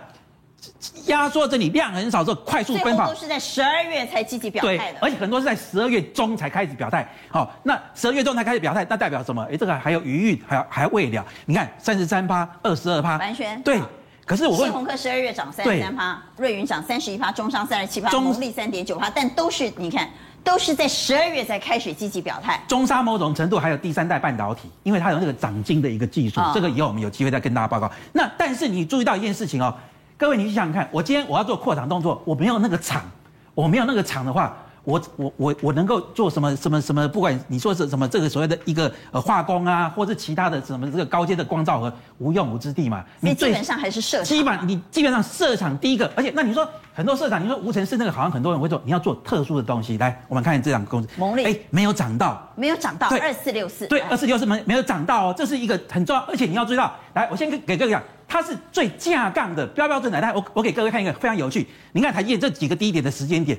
[1.07, 7.09] 压缩这里量很少，之后快速奔跑，都是在十二月才积极表态的，而且很多是在十二月中才开始表态。
[7.29, 9.46] 好，那十二月中才开始表态，那代表什么？
[9.50, 11.24] 哎，这个还有余裕，还还未了。
[11.44, 13.81] 你看三十三趴，二十二趴，完全对。
[14.24, 20.09] 可是我问，信鸿科十二月涨三十三趴，瑞云涨三十一趴，中商三十七趴，中立三点九趴，但都是你看
[20.42, 22.61] 都是在十二月才开始积极表态。
[22.66, 27.88] 中沙某种程度还有第三代半导体，因为它有那个长晶的一个技术，这个以后我们有机会再跟大家报告。
[28.12, 29.72] 那但是你注意到一件事情哦。
[30.18, 33.02] 各位，你去想想看，我今天我要做扩厂动作，我没有那个厂，
[33.55, 37.07] 我没有那个厂的话，我我我我能够做什么什么什么？
[37.07, 43.05] 不管你说是什么这个所谓的一个呃化工啊，或者其他的什么这个高阶的光照和，无用武之地嘛。
[43.20, 44.24] 你基本上还是设厂。
[44.24, 49.98] 基本你基本上设厂第一个，而且那你说很多设厂，你说无尘室那个好像很多人会做，你要做特殊的东西。
[49.98, 58.02] 来，我们看这两个公司，蒙利，哎，没有涨到，没有涨到，二四六四，对，二四六四没没有涨到哦，这是一个很重要，而且你要注意到，来，我先给给各位讲。
[58.37, 61.66] 它是最架杠的标标准的，来，我我给各位看一个非常有趣。
[61.92, 63.59] 你看台积电这几个低点的时间点，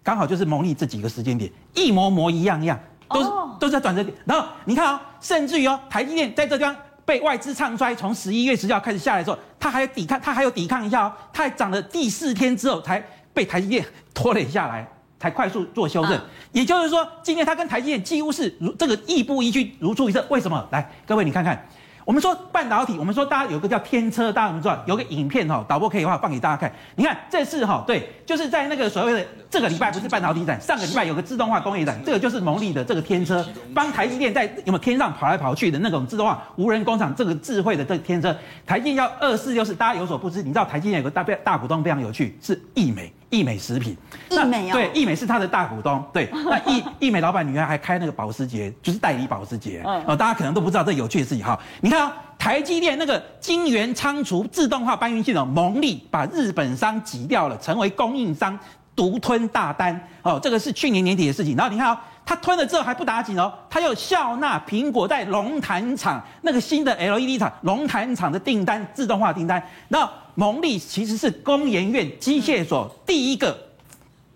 [0.00, 3.58] 刚好就是蒙利这几个时间点，一模模一样一样，都是、oh.
[3.58, 4.16] 都是在转折点。
[4.24, 13.84] 然后你看哦，甚至于哦，台积电在这地方被外资唱衰，从十一月十号开始下来的时候，它还有抵抗，它还有抵抗一下哦，它还涨了第四天之后才被台积电
[14.14, 16.16] 拖累下来，才快速做修正。
[16.16, 16.22] Uh.
[16.52, 20.24] 也就是说，今天它跟台积电几乎是如这个亦步亦趋，如出一辙。
[20.30, 20.64] 为什么？
[20.70, 21.66] 来，各位你看看。
[22.04, 24.82] 我们说半导体，我们说大家有个叫天车，大家有没有知道？
[24.86, 26.70] 有个影片哈，导播可以的话放给大家看。
[26.96, 38.36] 你看这次哈，对，就是在那个所谓的这个礼拜不是半导体展，上个礼拜有个自动化工业展，这个就是蒙利的这个天车，帮台积电在有没有天上跑来跑去的那种自动化无人工厂，这个智慧的这个天车，
[38.66, 43.10] 台积电要二四六四，大家有所不知，你知道台积电有个大大股东非常有趣，是易美。
[43.34, 43.96] 义美食品，
[44.30, 51.44] 易美、哦、对，易美是他的大股东，对， 那易易美老板女儿还开那个保时捷，就是代理保时捷，哦，大家可能都不知道这有趣的事情。
[51.44, 51.58] 哈。
[51.80, 58.58] 你看啊、哦，台积电那个晶圆仓储自动化搬运系统，蒙利把日本商挤掉了，成为供应商
[58.96, 61.56] 独吞大单，哦，这个是去年年底的事情。
[61.56, 70.08] 然后你看、哦，他吞了之后还不打紧哦，他又笑纳苹果在龙潭厂那个新的 LED 厂龙潭厂的订单，自动化订单，那。
[70.36, 73.56] 蒙利其实是工研院机械所第一个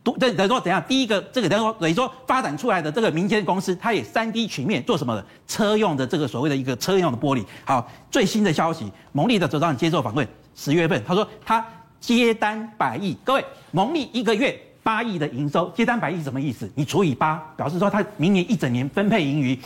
[0.05, 0.81] 独，等等于说怎样？
[0.87, 5.27] 第一个这个等于说等于说发展出来的这个民间公司，它也三 D 曲面做什么的？
[5.49, 7.45] 车用的这个所谓的一个车用的玻璃。
[7.65, 11.67] 好，最新的消息，蒙利的董事长接受访问，十月份他说他
[12.01, 13.17] 接单百亿。
[13.25, 16.71] 各位，蒙利一个月八亿的营收，接单百亿什么意思？
[16.75, 19.59] 你除以八，表示说他明年一整年分配盈余。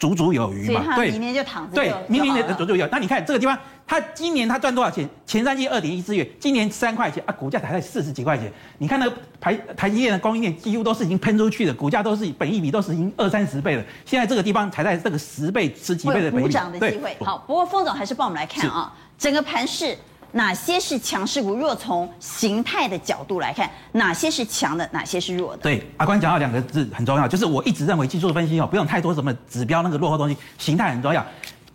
[0.00, 0.94] 足足有余嘛？
[0.94, 1.74] 对，明年就躺着。
[1.74, 2.86] 对，明年的足足有。
[2.86, 5.10] 那你看这个地方，他今年他赚多少钱？
[5.26, 8.48] 前三季二点一四月，今年三块钱啊，股价才在四十几块钱。
[8.78, 13.84] 你看那个台台积电的供应链几乎都是已经喷出去的，股价都是本益比都是已经二三十倍了。
[14.06, 16.46] 现在这个地方才在这个十倍、十几倍的本益比。
[16.46, 17.16] 补涨的机会。
[17.18, 19.98] 好，不过封总还是帮我们来看啊，整个盘势。
[20.32, 21.54] 哪些是强势股？
[21.54, 25.62] 若从形态的角度来看，哪些是强的，哪些是弱的？
[25.62, 31.24] 对，阿关讲到两个字很重要，就是我一直认为技术分析哦，不用太多什么指标那个落后东西，形态很重要。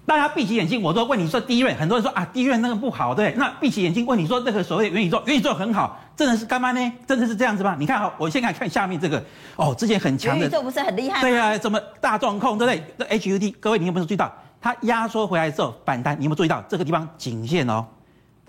[0.05, 3.33] 大家闭起眼睛，我都问你说，DRAM，很多人说啊，DRAM 那个不好，对？
[3.37, 6.93] 那闭起眼睛问你说，那个所谓的元宇宙，元宇宙很好，真的是干嘛呢？
[7.07, 7.75] 真的是这样子吗？
[7.79, 9.23] 你看哈，我先看看下面这个
[9.55, 11.21] 哦，之前很强的元宇宙不是很厉害吗？
[11.21, 14.31] 对啊，什么大状控，对不对？HUD，各位你有没有注意到？
[14.61, 17.85] 它压缩回来之后反弹，你有没有注意到这个地方颈线哦？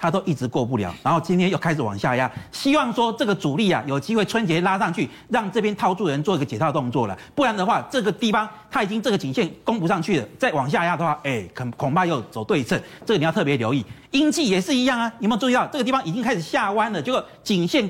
[0.04, 13.82] 它都一直过不了，然后今天又开始往下压，希望说这个主力啊有机会春节拉上去，让这边套住人做一个解套动作了，不然的话这个地方它已经这个颈线攻不上去了，再往下压的话，哎，恐恐怕又走对称，这个你要特别留意。
[14.10, 17.00] 阴气也是一样啊，有没有注意到这个地方已经开始下弯了？
[17.00, 17.88] 结果颈线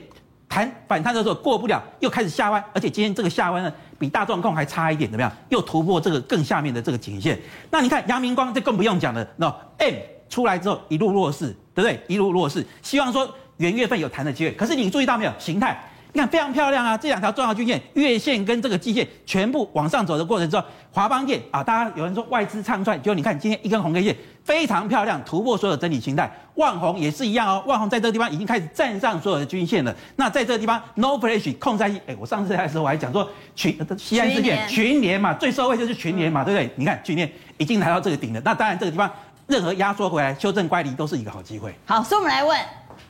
[0.49, 5.33] 弹反弹的时候过不了，又开始下弯，而且今天这个下弯呢比大状控还差一点，怎么样？
[5.49, 7.37] 又突破这个更下面的这个颈线。
[7.73, 9.95] 那你看阳明光就更不用讲了，那 M
[10.35, 11.55] 出来之后一路弱势。
[11.75, 12.01] 对不对？
[12.07, 14.53] 一路弱势，希望说元月份有弹的机会。
[14.53, 15.33] 可是你注意到没有？
[15.41, 15.77] 形态，
[16.13, 16.97] 你看非常漂亮啊！
[16.97, 20.63] 这两条重要均线，月线跟这个季线全部往上走的过程中，
[20.93, 26.31] 华邦电啊，大家有人说外资唱衰，就你看今天一根红 K 线非常漂亮，突破所有整理形态。
[26.55, 29.93] 万宏也是一样哦，万宏在这个地方已经开始站上所有的均线了。
[30.15, 36.71] 那在这个地方，No Flash 控在一，哎，我上次来的时候我还讲说群西安事件群联嘛，最受惠就是群联嘛，对不对？
[36.77, 37.29] 你看群联
[37.59, 39.11] 已经来到这个顶了，那当然这个地方。
[39.47, 41.75] 任何压缩回来、修正乖离都是一个好机会。
[41.85, 42.59] 好，所以我们来问：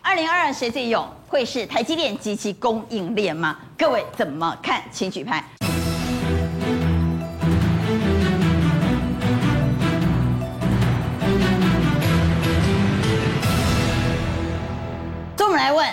[0.03, 1.09] 二零二二谁最勇？
[1.29, 3.57] 会是台积电及其供应链吗？
[3.79, 4.83] 各位怎么看？
[4.91, 5.45] 请举牌。
[15.37, 15.89] 所以我们来问：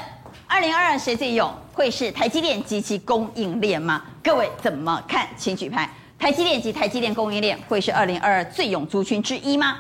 [0.48, 1.54] 二零二二谁最勇？
[1.72, 4.02] 会是台积电及其供应链吗？
[4.24, 5.28] 各位怎么看？
[5.38, 5.88] 请举牌。
[6.18, 9.78] 台积电及台积电供应链会是二零二二最勇族群之一吗？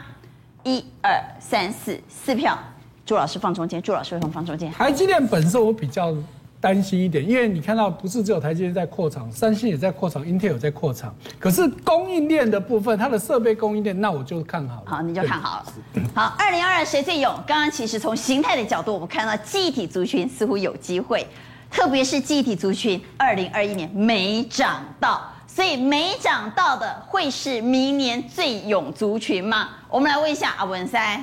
[0.63, 2.57] 一二三四四票，
[3.05, 4.71] 朱老师放中间，朱老师为什么放中间？
[4.71, 6.15] 台积电本身我比较
[6.59, 14.83] 担心一点，因为你看到不是只有台积电在扩厂，三星也在扩厂，Intel 也在扩厂，可是供应链的部分，它的设备供应链，那我就看好了。
[14.85, 15.65] 好，你就看好了。
[16.13, 17.33] 好，二零二二谁最勇？
[17.47, 21.25] 刚刚其实从形态的角度，我们看到记忆体族群似乎有机会，
[21.71, 25.21] 特别是记忆体族群，二零二一年没涨到。
[25.47, 29.67] 所以没涨到的会是明年最勇族群吗？
[29.91, 31.21] 我们来问一下阿文塞，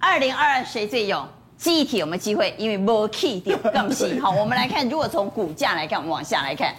[0.00, 1.24] 二零二二谁最勇？
[1.56, 2.52] 记忆体有没有机会？
[2.58, 4.18] 因为没 key 掉更新。
[4.20, 6.74] 好，我们来看，如果从股价来看，我们往下来看，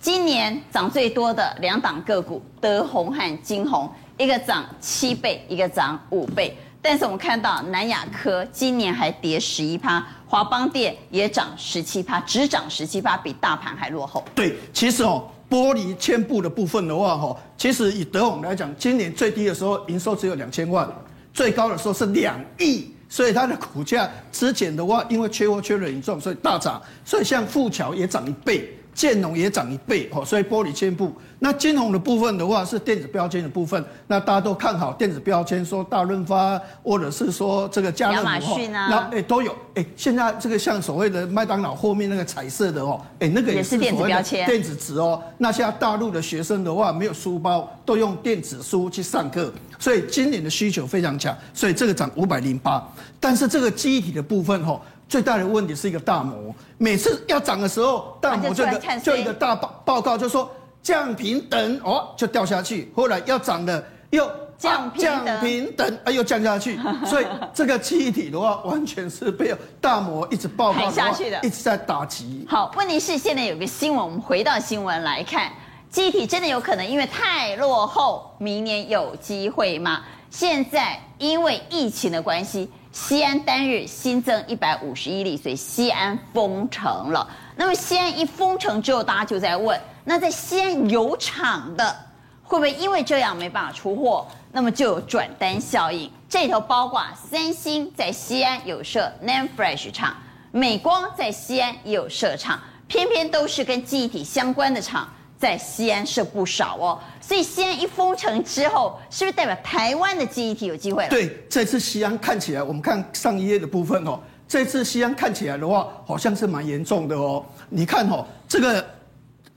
[0.00, 6.56] 今年涨最多的两档个股，德宏和金宏，一个涨七倍，一个涨五倍。
[6.80, 14.24] 但是我们看到南亚科今年还跌十一趴，华邦电也涨十七趴，只涨十七趴，比大盘还落后。
[14.34, 15.28] 对，其实哦。
[15.50, 20.88] 玻璃纤布的部分的话，哈，其实以德宏来讲，今年最低的时候营收只有两千万，
[21.34, 28.72] 最高的时候是两亿，所以它的股价之前的话，因为缺货缺的严重，所以大涨，所以像富桥也涨一倍。
[28.94, 31.12] 建农也涨一倍哦，所以玻璃纤布。
[31.42, 39.86] 那金红的部分的话是电子标签的部分，那大家都看好电子标签，说大润发或者是说这个家乐福亚马逊啊，那哎都有哎。
[39.96, 45.22] 现在这个像所谓的麦当劳后面那个彩色的哦，哎那个也是电子标签，电子纸哦。
[45.38, 52.86] 那现在大陆的学生的话没有书包，都用电子书去上课，所以今年的需求非常强，所以这个涨五百零八。
[53.18, 54.78] 但是这个记忆体的部分哈。
[55.10, 60.48] 最大的问题是一个大摩，每次要涨的时候，大摩这个就一个大报报告就说
[60.84, 62.92] 降平等哦，就掉下去。
[62.94, 64.24] 后来要涨的又
[64.56, 66.78] 降降平等，哎又降下去。
[67.04, 72.46] 所以这个记忆体的话，完全是被大摩一直报告下去的，一直在打击。
[72.48, 75.50] 好，问题是现在有个新闻，我们回到新闻来看，
[75.90, 80.02] 记忆体真的有可能因为太落后，明年有机会吗？
[80.30, 82.70] 现在因为疫情的关系。
[82.92, 87.28] 西安单日新增一百五十一例，所以西安封城了。
[87.56, 91.96] 那么西安一封城之后，大家就在问：那在西安有厂的，
[92.42, 94.26] 会不会因为这样没办法出货？
[94.50, 96.10] 那么就有转单效应。
[96.28, 100.16] 这里头包括三星在西安有设 Nanfresh 厂，
[100.50, 105.08] 美光在西安也有设厂，偏偏都是跟记忆体相关的厂。
[105.40, 111.08] 在西安是不少哦，所以西安一封城之后，是不是代表台湾的记忆体有机会？
[111.08, 117.42] 对，这次西安看起来，我们看上一页的部分哦，这次西安看起来的话，好像是蛮严重的哦。
[117.70, 118.84] 你看哦，这个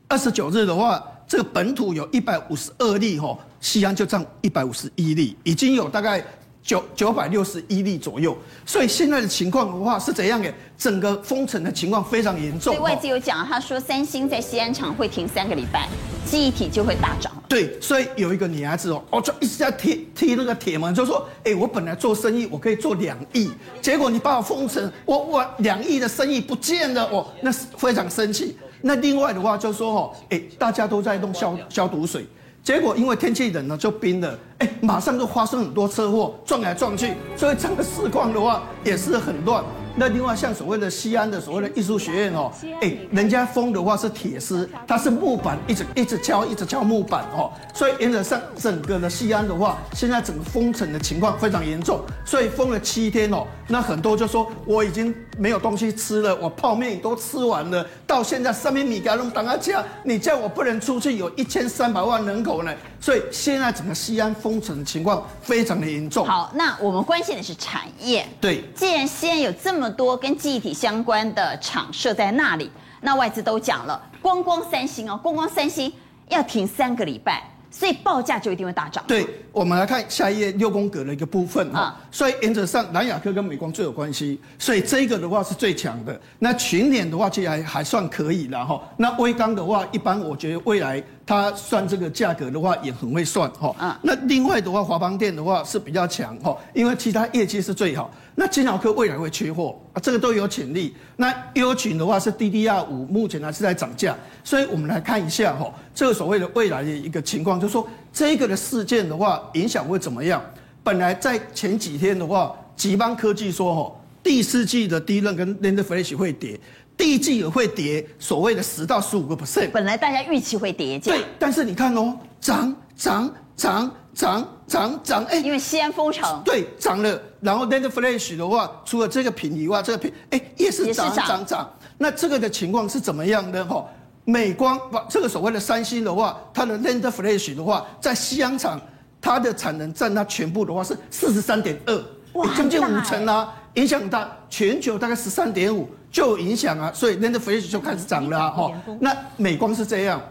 [0.07, 6.23] 二十九日的话，这个本土有一百五十二例哦，西安就占一百五十一例，已经有大概。
[6.63, 8.35] 九九百六十一例左右，
[8.65, 10.51] 所以现在的情况的话是怎样的？
[10.77, 12.73] 整个封城的情况非常严重。
[12.73, 15.87] 所以外资有讲，他说三星在西安厂会停三个礼拜，
[16.25, 17.31] 记忆体就会大涨。
[17.49, 23.51] 对，所以有一个女孩子哦，哦就一直在踢踢那个铁门，就说：哎，我本来做生意我可以做两亿，
[23.81, 28.57] 结果你把我封城，我我两亿的生意不见了，哦，那是非常生气。
[28.81, 32.25] 那另外的话就说哦，哎，大家都在弄消消毒水。
[32.63, 39.61] 结果因为天气冷了，就冰了，哎，马上就发生很多车祸，撞来撞去，所以整个市况的话也是很乱。
[39.95, 62.73] 那另外像所谓的西安的所谓的艺术学院哦，哎，人家封的话是铁丝，它是木板，一直一直敲，一直敲木板哦，所以原则上整个的西安的话，现在整个封城的情况非常严重，所以封了七天哦，那很多就说我已经没有东西吃了，我泡面都吃完了，到现在三米米加龙挡啊家，你叫我不能出去，有一千三百万人口呢，
[63.03, 66.25] 所以现在整个西安封城的情况非常的严重。
[66.25, 75.91] 好，那我们关心的是产业，对，既然西安有这么多跟记忆体相关的厂设在那里，那外资都讲了，光光三星哦，光光三星
[76.29, 77.52] 要停三个礼拜。
[77.73, 79.03] 所以报价就一定会大涨。
[79.07, 81.99] 对，我们来看下一页六宫格的一个部分哈。
[82.11, 86.17] 所以原则上南亚科跟美光最有关系，所以这个的话是最强的。
[86.37, 88.79] 那群联的话，其实还还算可以了哈。
[88.95, 93.75] 那威刚的话，一般我觉得未来它算这个价格的话也很会算哈。
[93.79, 93.95] 嗯。
[94.03, 98.13] 那另外的话，华邦电的话是比较强哈，因为其他业绩是最好。
[98.35, 100.95] 那金豪科未来会缺货啊，这个都有潜力。
[101.17, 110.43] 那 U 群的话是 DDR 五，目前还是在涨价，所以我们来看一下哈，这个所谓的未来的一个情况，就是说这个的事件的话影响会怎么样？
[110.83, 116.59] 本来在前几天的话，吉邦科技说哈，第四季的 DRAM 跟 NAND Flash 会跌，
[116.97, 119.69] 第一季也会跌，所谓的十到十五个 percent。
[119.71, 127.21] 本来大家预期会跌价，对，但是你看哦，涨涨涨涨涨涨，哎，因为西安封城，对，涨了。
[127.41, 131.69] 然后 Land Flash 的话，除了这个品以外，这个品哎也是涨涨涨。
[131.97, 133.85] 那这个的情况是怎么样的哈？
[134.25, 138.79] 美光不，这个所谓的三星的话，它的 Land Flash 的话，在西安厂，
[139.19, 148.71] 它的产能占它全部的话是四十三点二，哇，将近五成啊，影响大，全球大概十三点五就有影响啊，所以 Land Flash 就开始涨了哈。
[148.99, 150.21] 那美光是这样，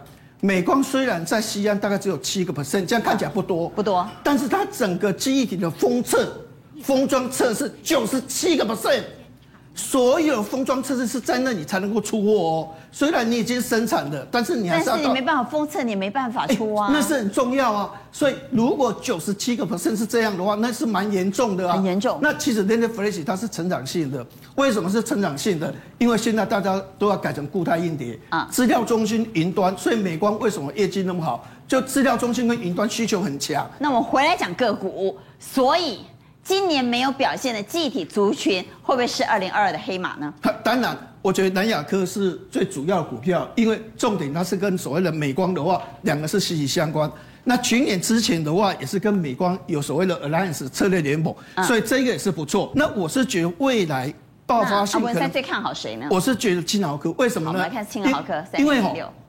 [0.45, 6.37] 美光虽然在西安大概只有七个 percent，这样看起来不多不多，但是它整个记忆体的封测。
[6.81, 9.03] 封装测试九十七个 percent，
[9.75, 12.69] 所有封装测试是在那里才能够出货哦。
[12.91, 14.95] 虽然你已经生产了，但是你还是要。
[14.95, 16.89] 但是你没办法封测，你没办法出啊。
[16.93, 17.91] 那是很重要啊。
[18.11, 21.75] 所以如果九十七个 percent 是这样的话，那是蛮严重的啊。
[21.75, 22.19] 很严重。
[22.21, 25.73] 那其实 NAND Flash 它是成长性的，为什么是成长性的？
[25.97, 31.47] 因为现在大家都要改成固态硬碟啊，资料中心、云端，所以美光为什么业绩那么好？
[31.67, 33.67] 就资料中心跟云端需求很强。
[33.79, 36.01] 那我们回来讲个股，所以。
[36.43, 40.33] 今年没有表现的记忆体族群，会不会是二零二二的黑马呢？
[40.61, 47.09] 当然，我觉得南亚科是最主要的股票，因为重点它是跟所谓的美光的话，两个是息息相关。
[47.45, 51.33] 那去年之前的话，也是跟美光有所谓的 Alliance 策略联盟，
[51.65, 52.71] 所以这个也是不错。
[52.75, 54.13] 那我是觉得未来
[54.45, 56.07] 爆发性可能，那文山最看好谁呢？
[56.11, 57.59] 我是觉得金豪科，为什么呢？
[57.59, 58.83] 我们来看金豪科，因为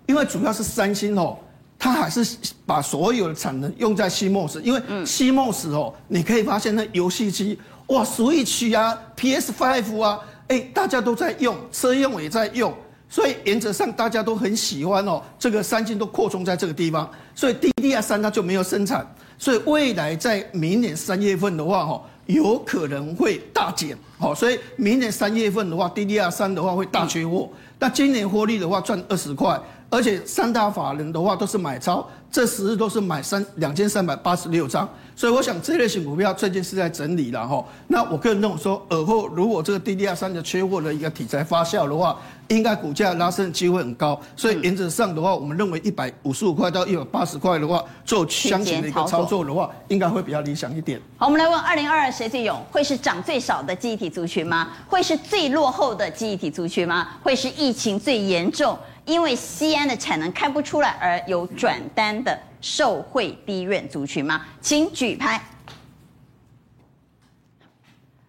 [0.07, 1.39] 因为主要是三星哦。
[1.85, 7.59] 它还是把所有的产能用在 CMOS，因为 CMOS 哦，你可以发现那游戏机
[7.89, 10.19] 哇，Switch 啊，PS5 啊，
[10.49, 12.73] 哎，大家都在用，车用也在用，
[13.11, 15.21] 所以原则上大家都很喜欢哦。
[15.39, 19.07] 这个三星都扩充在这个地方，所以 DDR 三它就没有生产，
[19.37, 29.61] 所以未来在明年三月份的话，哈，有可能会大减，好，所以明年三月份的话，DDR 三的话会大缺货，那今年获利的话赚二十块。
[29.95, 37.65] 而且三大法人的话都是买超，这十日都是买三两千三百八十六张，所以我想这类型股票最近是在整理了哈。
[37.87, 42.19] 那我个人认为说，尔后如果这个 DDR 三的缺货的一个题材发酵的话，
[42.49, 44.21] 应该股价拉升的机会很高。
[44.35, 51.01] 所以原则上的话，我们认为一百五十五块到一百八十块的话，做相近的一个操作的话，应该会比较理想一点。
[51.17, 52.61] 好，我们来问二零二二谁最勇？
[52.73, 54.71] 会是涨最少的记忆体族群吗？
[54.89, 57.11] 会是最落后的记忆体族群吗？
[57.23, 58.77] 会是疫情最严重？
[59.05, 64.47] 因为西安的产能开不出来而有转单的受惠低润族群吗？
[64.61, 65.41] 请举牌。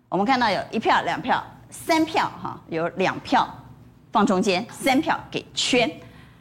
[0.09, 3.47] 我们看到有一票、两票、三票，哈，有两票
[4.11, 5.89] 放中间，三票给圈。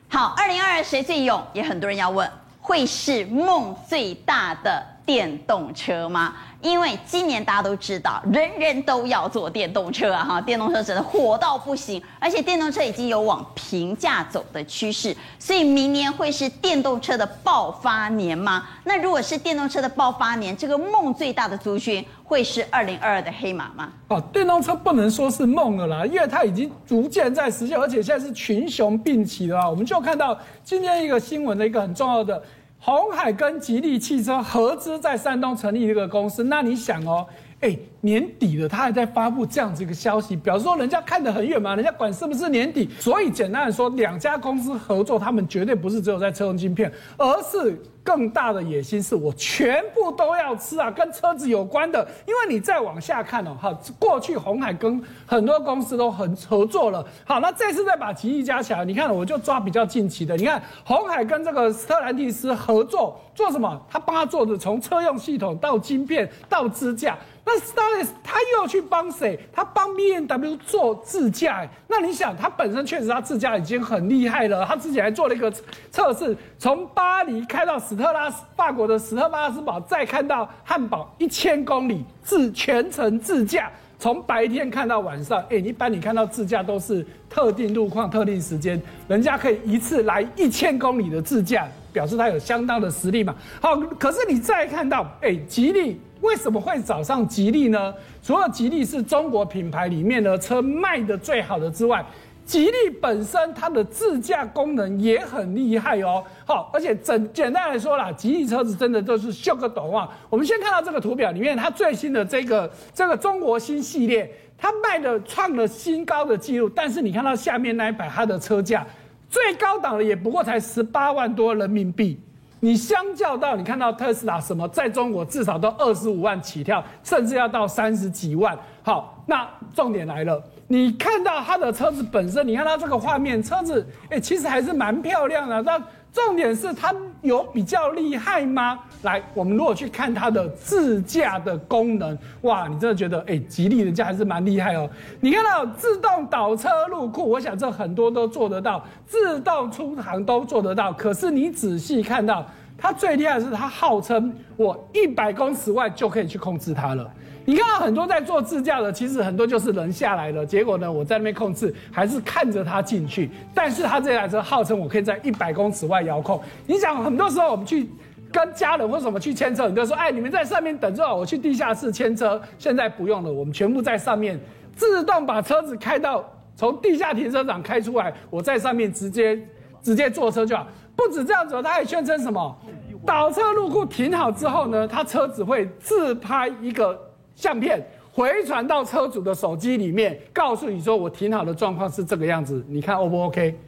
[0.08, 1.44] 好，二零二二谁最勇？
[1.52, 2.30] 也很多人要问，
[2.60, 6.36] 会是梦最大的电动车吗？
[6.64, 18.66] 因为今年大家都知道，人人都要坐电动车啊，哈，电动车真的火到不行，而且电动车已经有往平价走的趋势，所以明年会是电动车的爆发年吗？
[18.84, 23.92] 那如果是电动车的爆发年，这个梦最大的族群会是二零二二的黑马吗？
[24.08, 29.68] 哦，电动车不能说是梦了啦，因为它已经逐渐在实现，而且现在是群雄并起的啊。
[29.68, 30.34] 我们就看到
[30.64, 32.42] 今天一个新闻的一个很重要的。
[32.86, 37.26] 鸿海跟吉利汽车合资在山东成立一个公司，那你想哦
[37.64, 42.90] 哎，年底了，他还在发布这样子一个消息，表示说人家看得很远嘛，人家管是不是年底。
[43.00, 47.80] 所以简单的说，两家公司合作，他们绝对不是只有在车用晶片，而是。
[48.04, 52.06] 更大的野心是我全部都要吃啊，跟车子有关的。
[52.26, 57.02] 因为你再往下看哦，哈，过去红海跟很多公司都很合作了。
[57.24, 60.36] 好，那这次再把吉利加起来，你看我就抓比较近期的。
[60.36, 63.80] 你看红海跟这个斯特兰蒂斯合作做什么？
[63.88, 67.16] 他帮他做的从车用系统到晶片到支架。
[67.46, 69.38] 那 Stellantis 他又要去帮谁？
[69.52, 71.68] 他帮 BMW 做自驾。
[71.86, 74.64] 那你想，他本身确实他自驾已经很厉害了。
[74.64, 75.52] 他自己还做了一个
[75.90, 85.44] 测试，从巴黎开到史特拉斯，法国的史特拉斯堡，再看到汉堡，一千公里自全程自驾，从白天看到晚上。
[85.50, 93.34] 哎，一般你看到自驾都是特定路况、特定时间，人家可以一次来一千公里的自驾，表示他有相当的实力嘛。
[93.60, 96.00] 好，可是你再看到，哎，吉利。
[96.20, 97.94] 为什么会找上吉利呢？
[98.22, 102.04] 除了吉利是中国品牌里面的车卖的最好的之外，
[102.46, 106.22] 吉利本身它的自驾功能也很厉害哦。
[106.46, 110.08] 好，而且整简单来说啦，吉利车子真的都是秀个抖啊。
[110.28, 116.68] 我们先看到这个图表里面，它最新的这个这个中国新系列，它卖的创了新高的记录。
[116.68, 118.86] 但是你看到下面那一排，它的车价
[119.30, 122.20] 最高档的也不过才十八万多人民币。
[122.64, 128.58] 你相较到你看到特斯拉什么，在中国至少都二十五万起跳，甚至要到三十几万。
[128.82, 135.60] 好，那重点来了，你看到它的车子本身，你看它这个画面，车子哎、其实还是蛮漂亮的。
[135.60, 135.78] 那
[136.14, 138.78] 重点是它有比较厉害吗？
[139.02, 144.88] 来，我们如果去看它的自驾的功能，哇，你真的觉得哎，吉利人家还是蛮厉害哦。
[145.20, 150.92] 你看到自动倒车入库，我想这很多都做得到，自动出航都做得到。
[150.92, 152.46] 可是你仔细看到。
[152.76, 157.08] 它最厉害的是，它号称我一百公尺外就可以去控制它了。
[157.46, 163.30] 你看到很多在做自驾的，其实很多就是人下来了，结果呢，我在那边控制，还是看着他进去。
[163.54, 166.40] 但是他这台车号称我可以在一百公尺外遥控。
[166.66, 167.88] 你想，很多时候我们去
[168.32, 172.40] 跟家人或什么去牵车，你就说，哎，你们在上面等着，我去地下室牵车。
[172.58, 174.40] 现在不用了，我们全部在上面
[174.74, 176.24] 自动把车子开到
[176.56, 179.38] 从地下停车场开出来，我在上面直接
[179.82, 180.66] 直接坐车就好。
[180.96, 182.56] 不止这样子，他还宣称什么？
[183.04, 186.98] 倒车入库停好之后呢，他车子会自拍一个
[187.34, 193.58] 相片，回传到车主的手机里面，告诉你说我停好的状况是这个样子，你看 O 不 OK？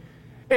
[0.48, 0.56] 哎、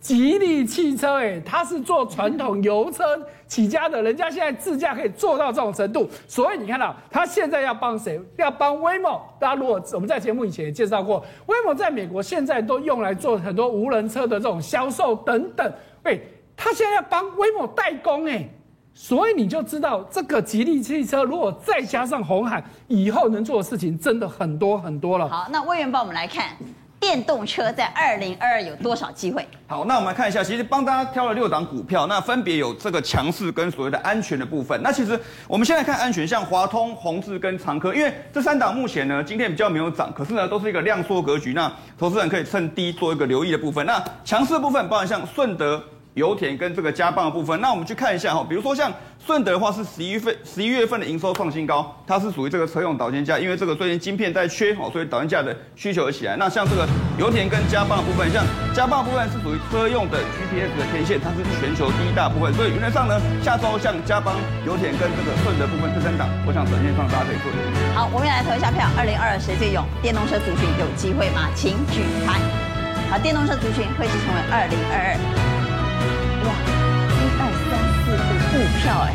[0.00, 3.04] 吉利汽车哎、它是做传统油车
[3.46, 8.20] 起家的，人家现在自驾可以做到这种程度，所以你看到他现在要帮谁？
[8.36, 9.20] 要帮 Waymo。
[9.38, 15.72] 大家如果我们在节目以前也介绍过，Waymo 在美国现在都用来做很多无人车的这种销售等等。
[16.02, 16.18] 哎，
[16.56, 18.48] 他现在要帮 Waymo 代工哎，
[18.94, 25.28] 所以你就知道这个吉利汽车如果再加上红海，以后能做的事情真的很多很多了。
[25.28, 26.56] 好，那魏源帮我们来看。
[27.00, 29.48] 电动车在二零二二有多少机会？
[29.66, 34.78] 好，那我们来看一下，其实帮大家挑了六档股票，那分别有这个强势跟所谓的安全的部分。
[34.82, 35.18] 那其实
[35.48, 43.86] 我们现在看安全，像华通、宏志跟长科，因为这三档目前呢今天比较没有涨，可是呢都是一个量缩格局，那投资人可以趁低做一个留意的部分。
[43.86, 45.82] 那强势的部分包含像顺德。
[46.20, 48.92] 油田跟这个加棒的部分，那我们去看一下哈，比如说像
[49.26, 56.36] 顺德的话是十一份十一月份的营收创新高，它是属于这个车用导线架，因为这个最近晶片在缺哦，所以导线架的需求起来。
[56.36, 56.86] 那像这个
[57.18, 58.44] 油田跟加棒的部分，像
[58.74, 67.48] 加棒部分是属于车用的 GPS 的天线，它是全球第一大部分，所以原则上呢，下周像加棒、油田跟这个顺德部分这三档，我想短线上大家可以做。
[67.94, 69.82] 好，我们来投一下票，二零二二谁最勇？
[70.02, 71.48] 电动车族群有机会吗？
[71.56, 72.38] 请举牌。
[73.10, 75.69] 好，电动车族群会是成为二零二二。
[76.46, 76.50] 哇。
[78.52, 79.14] 股票哎，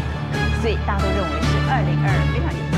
[0.62, 2.75] 所以大家都认为是二零二二非常有。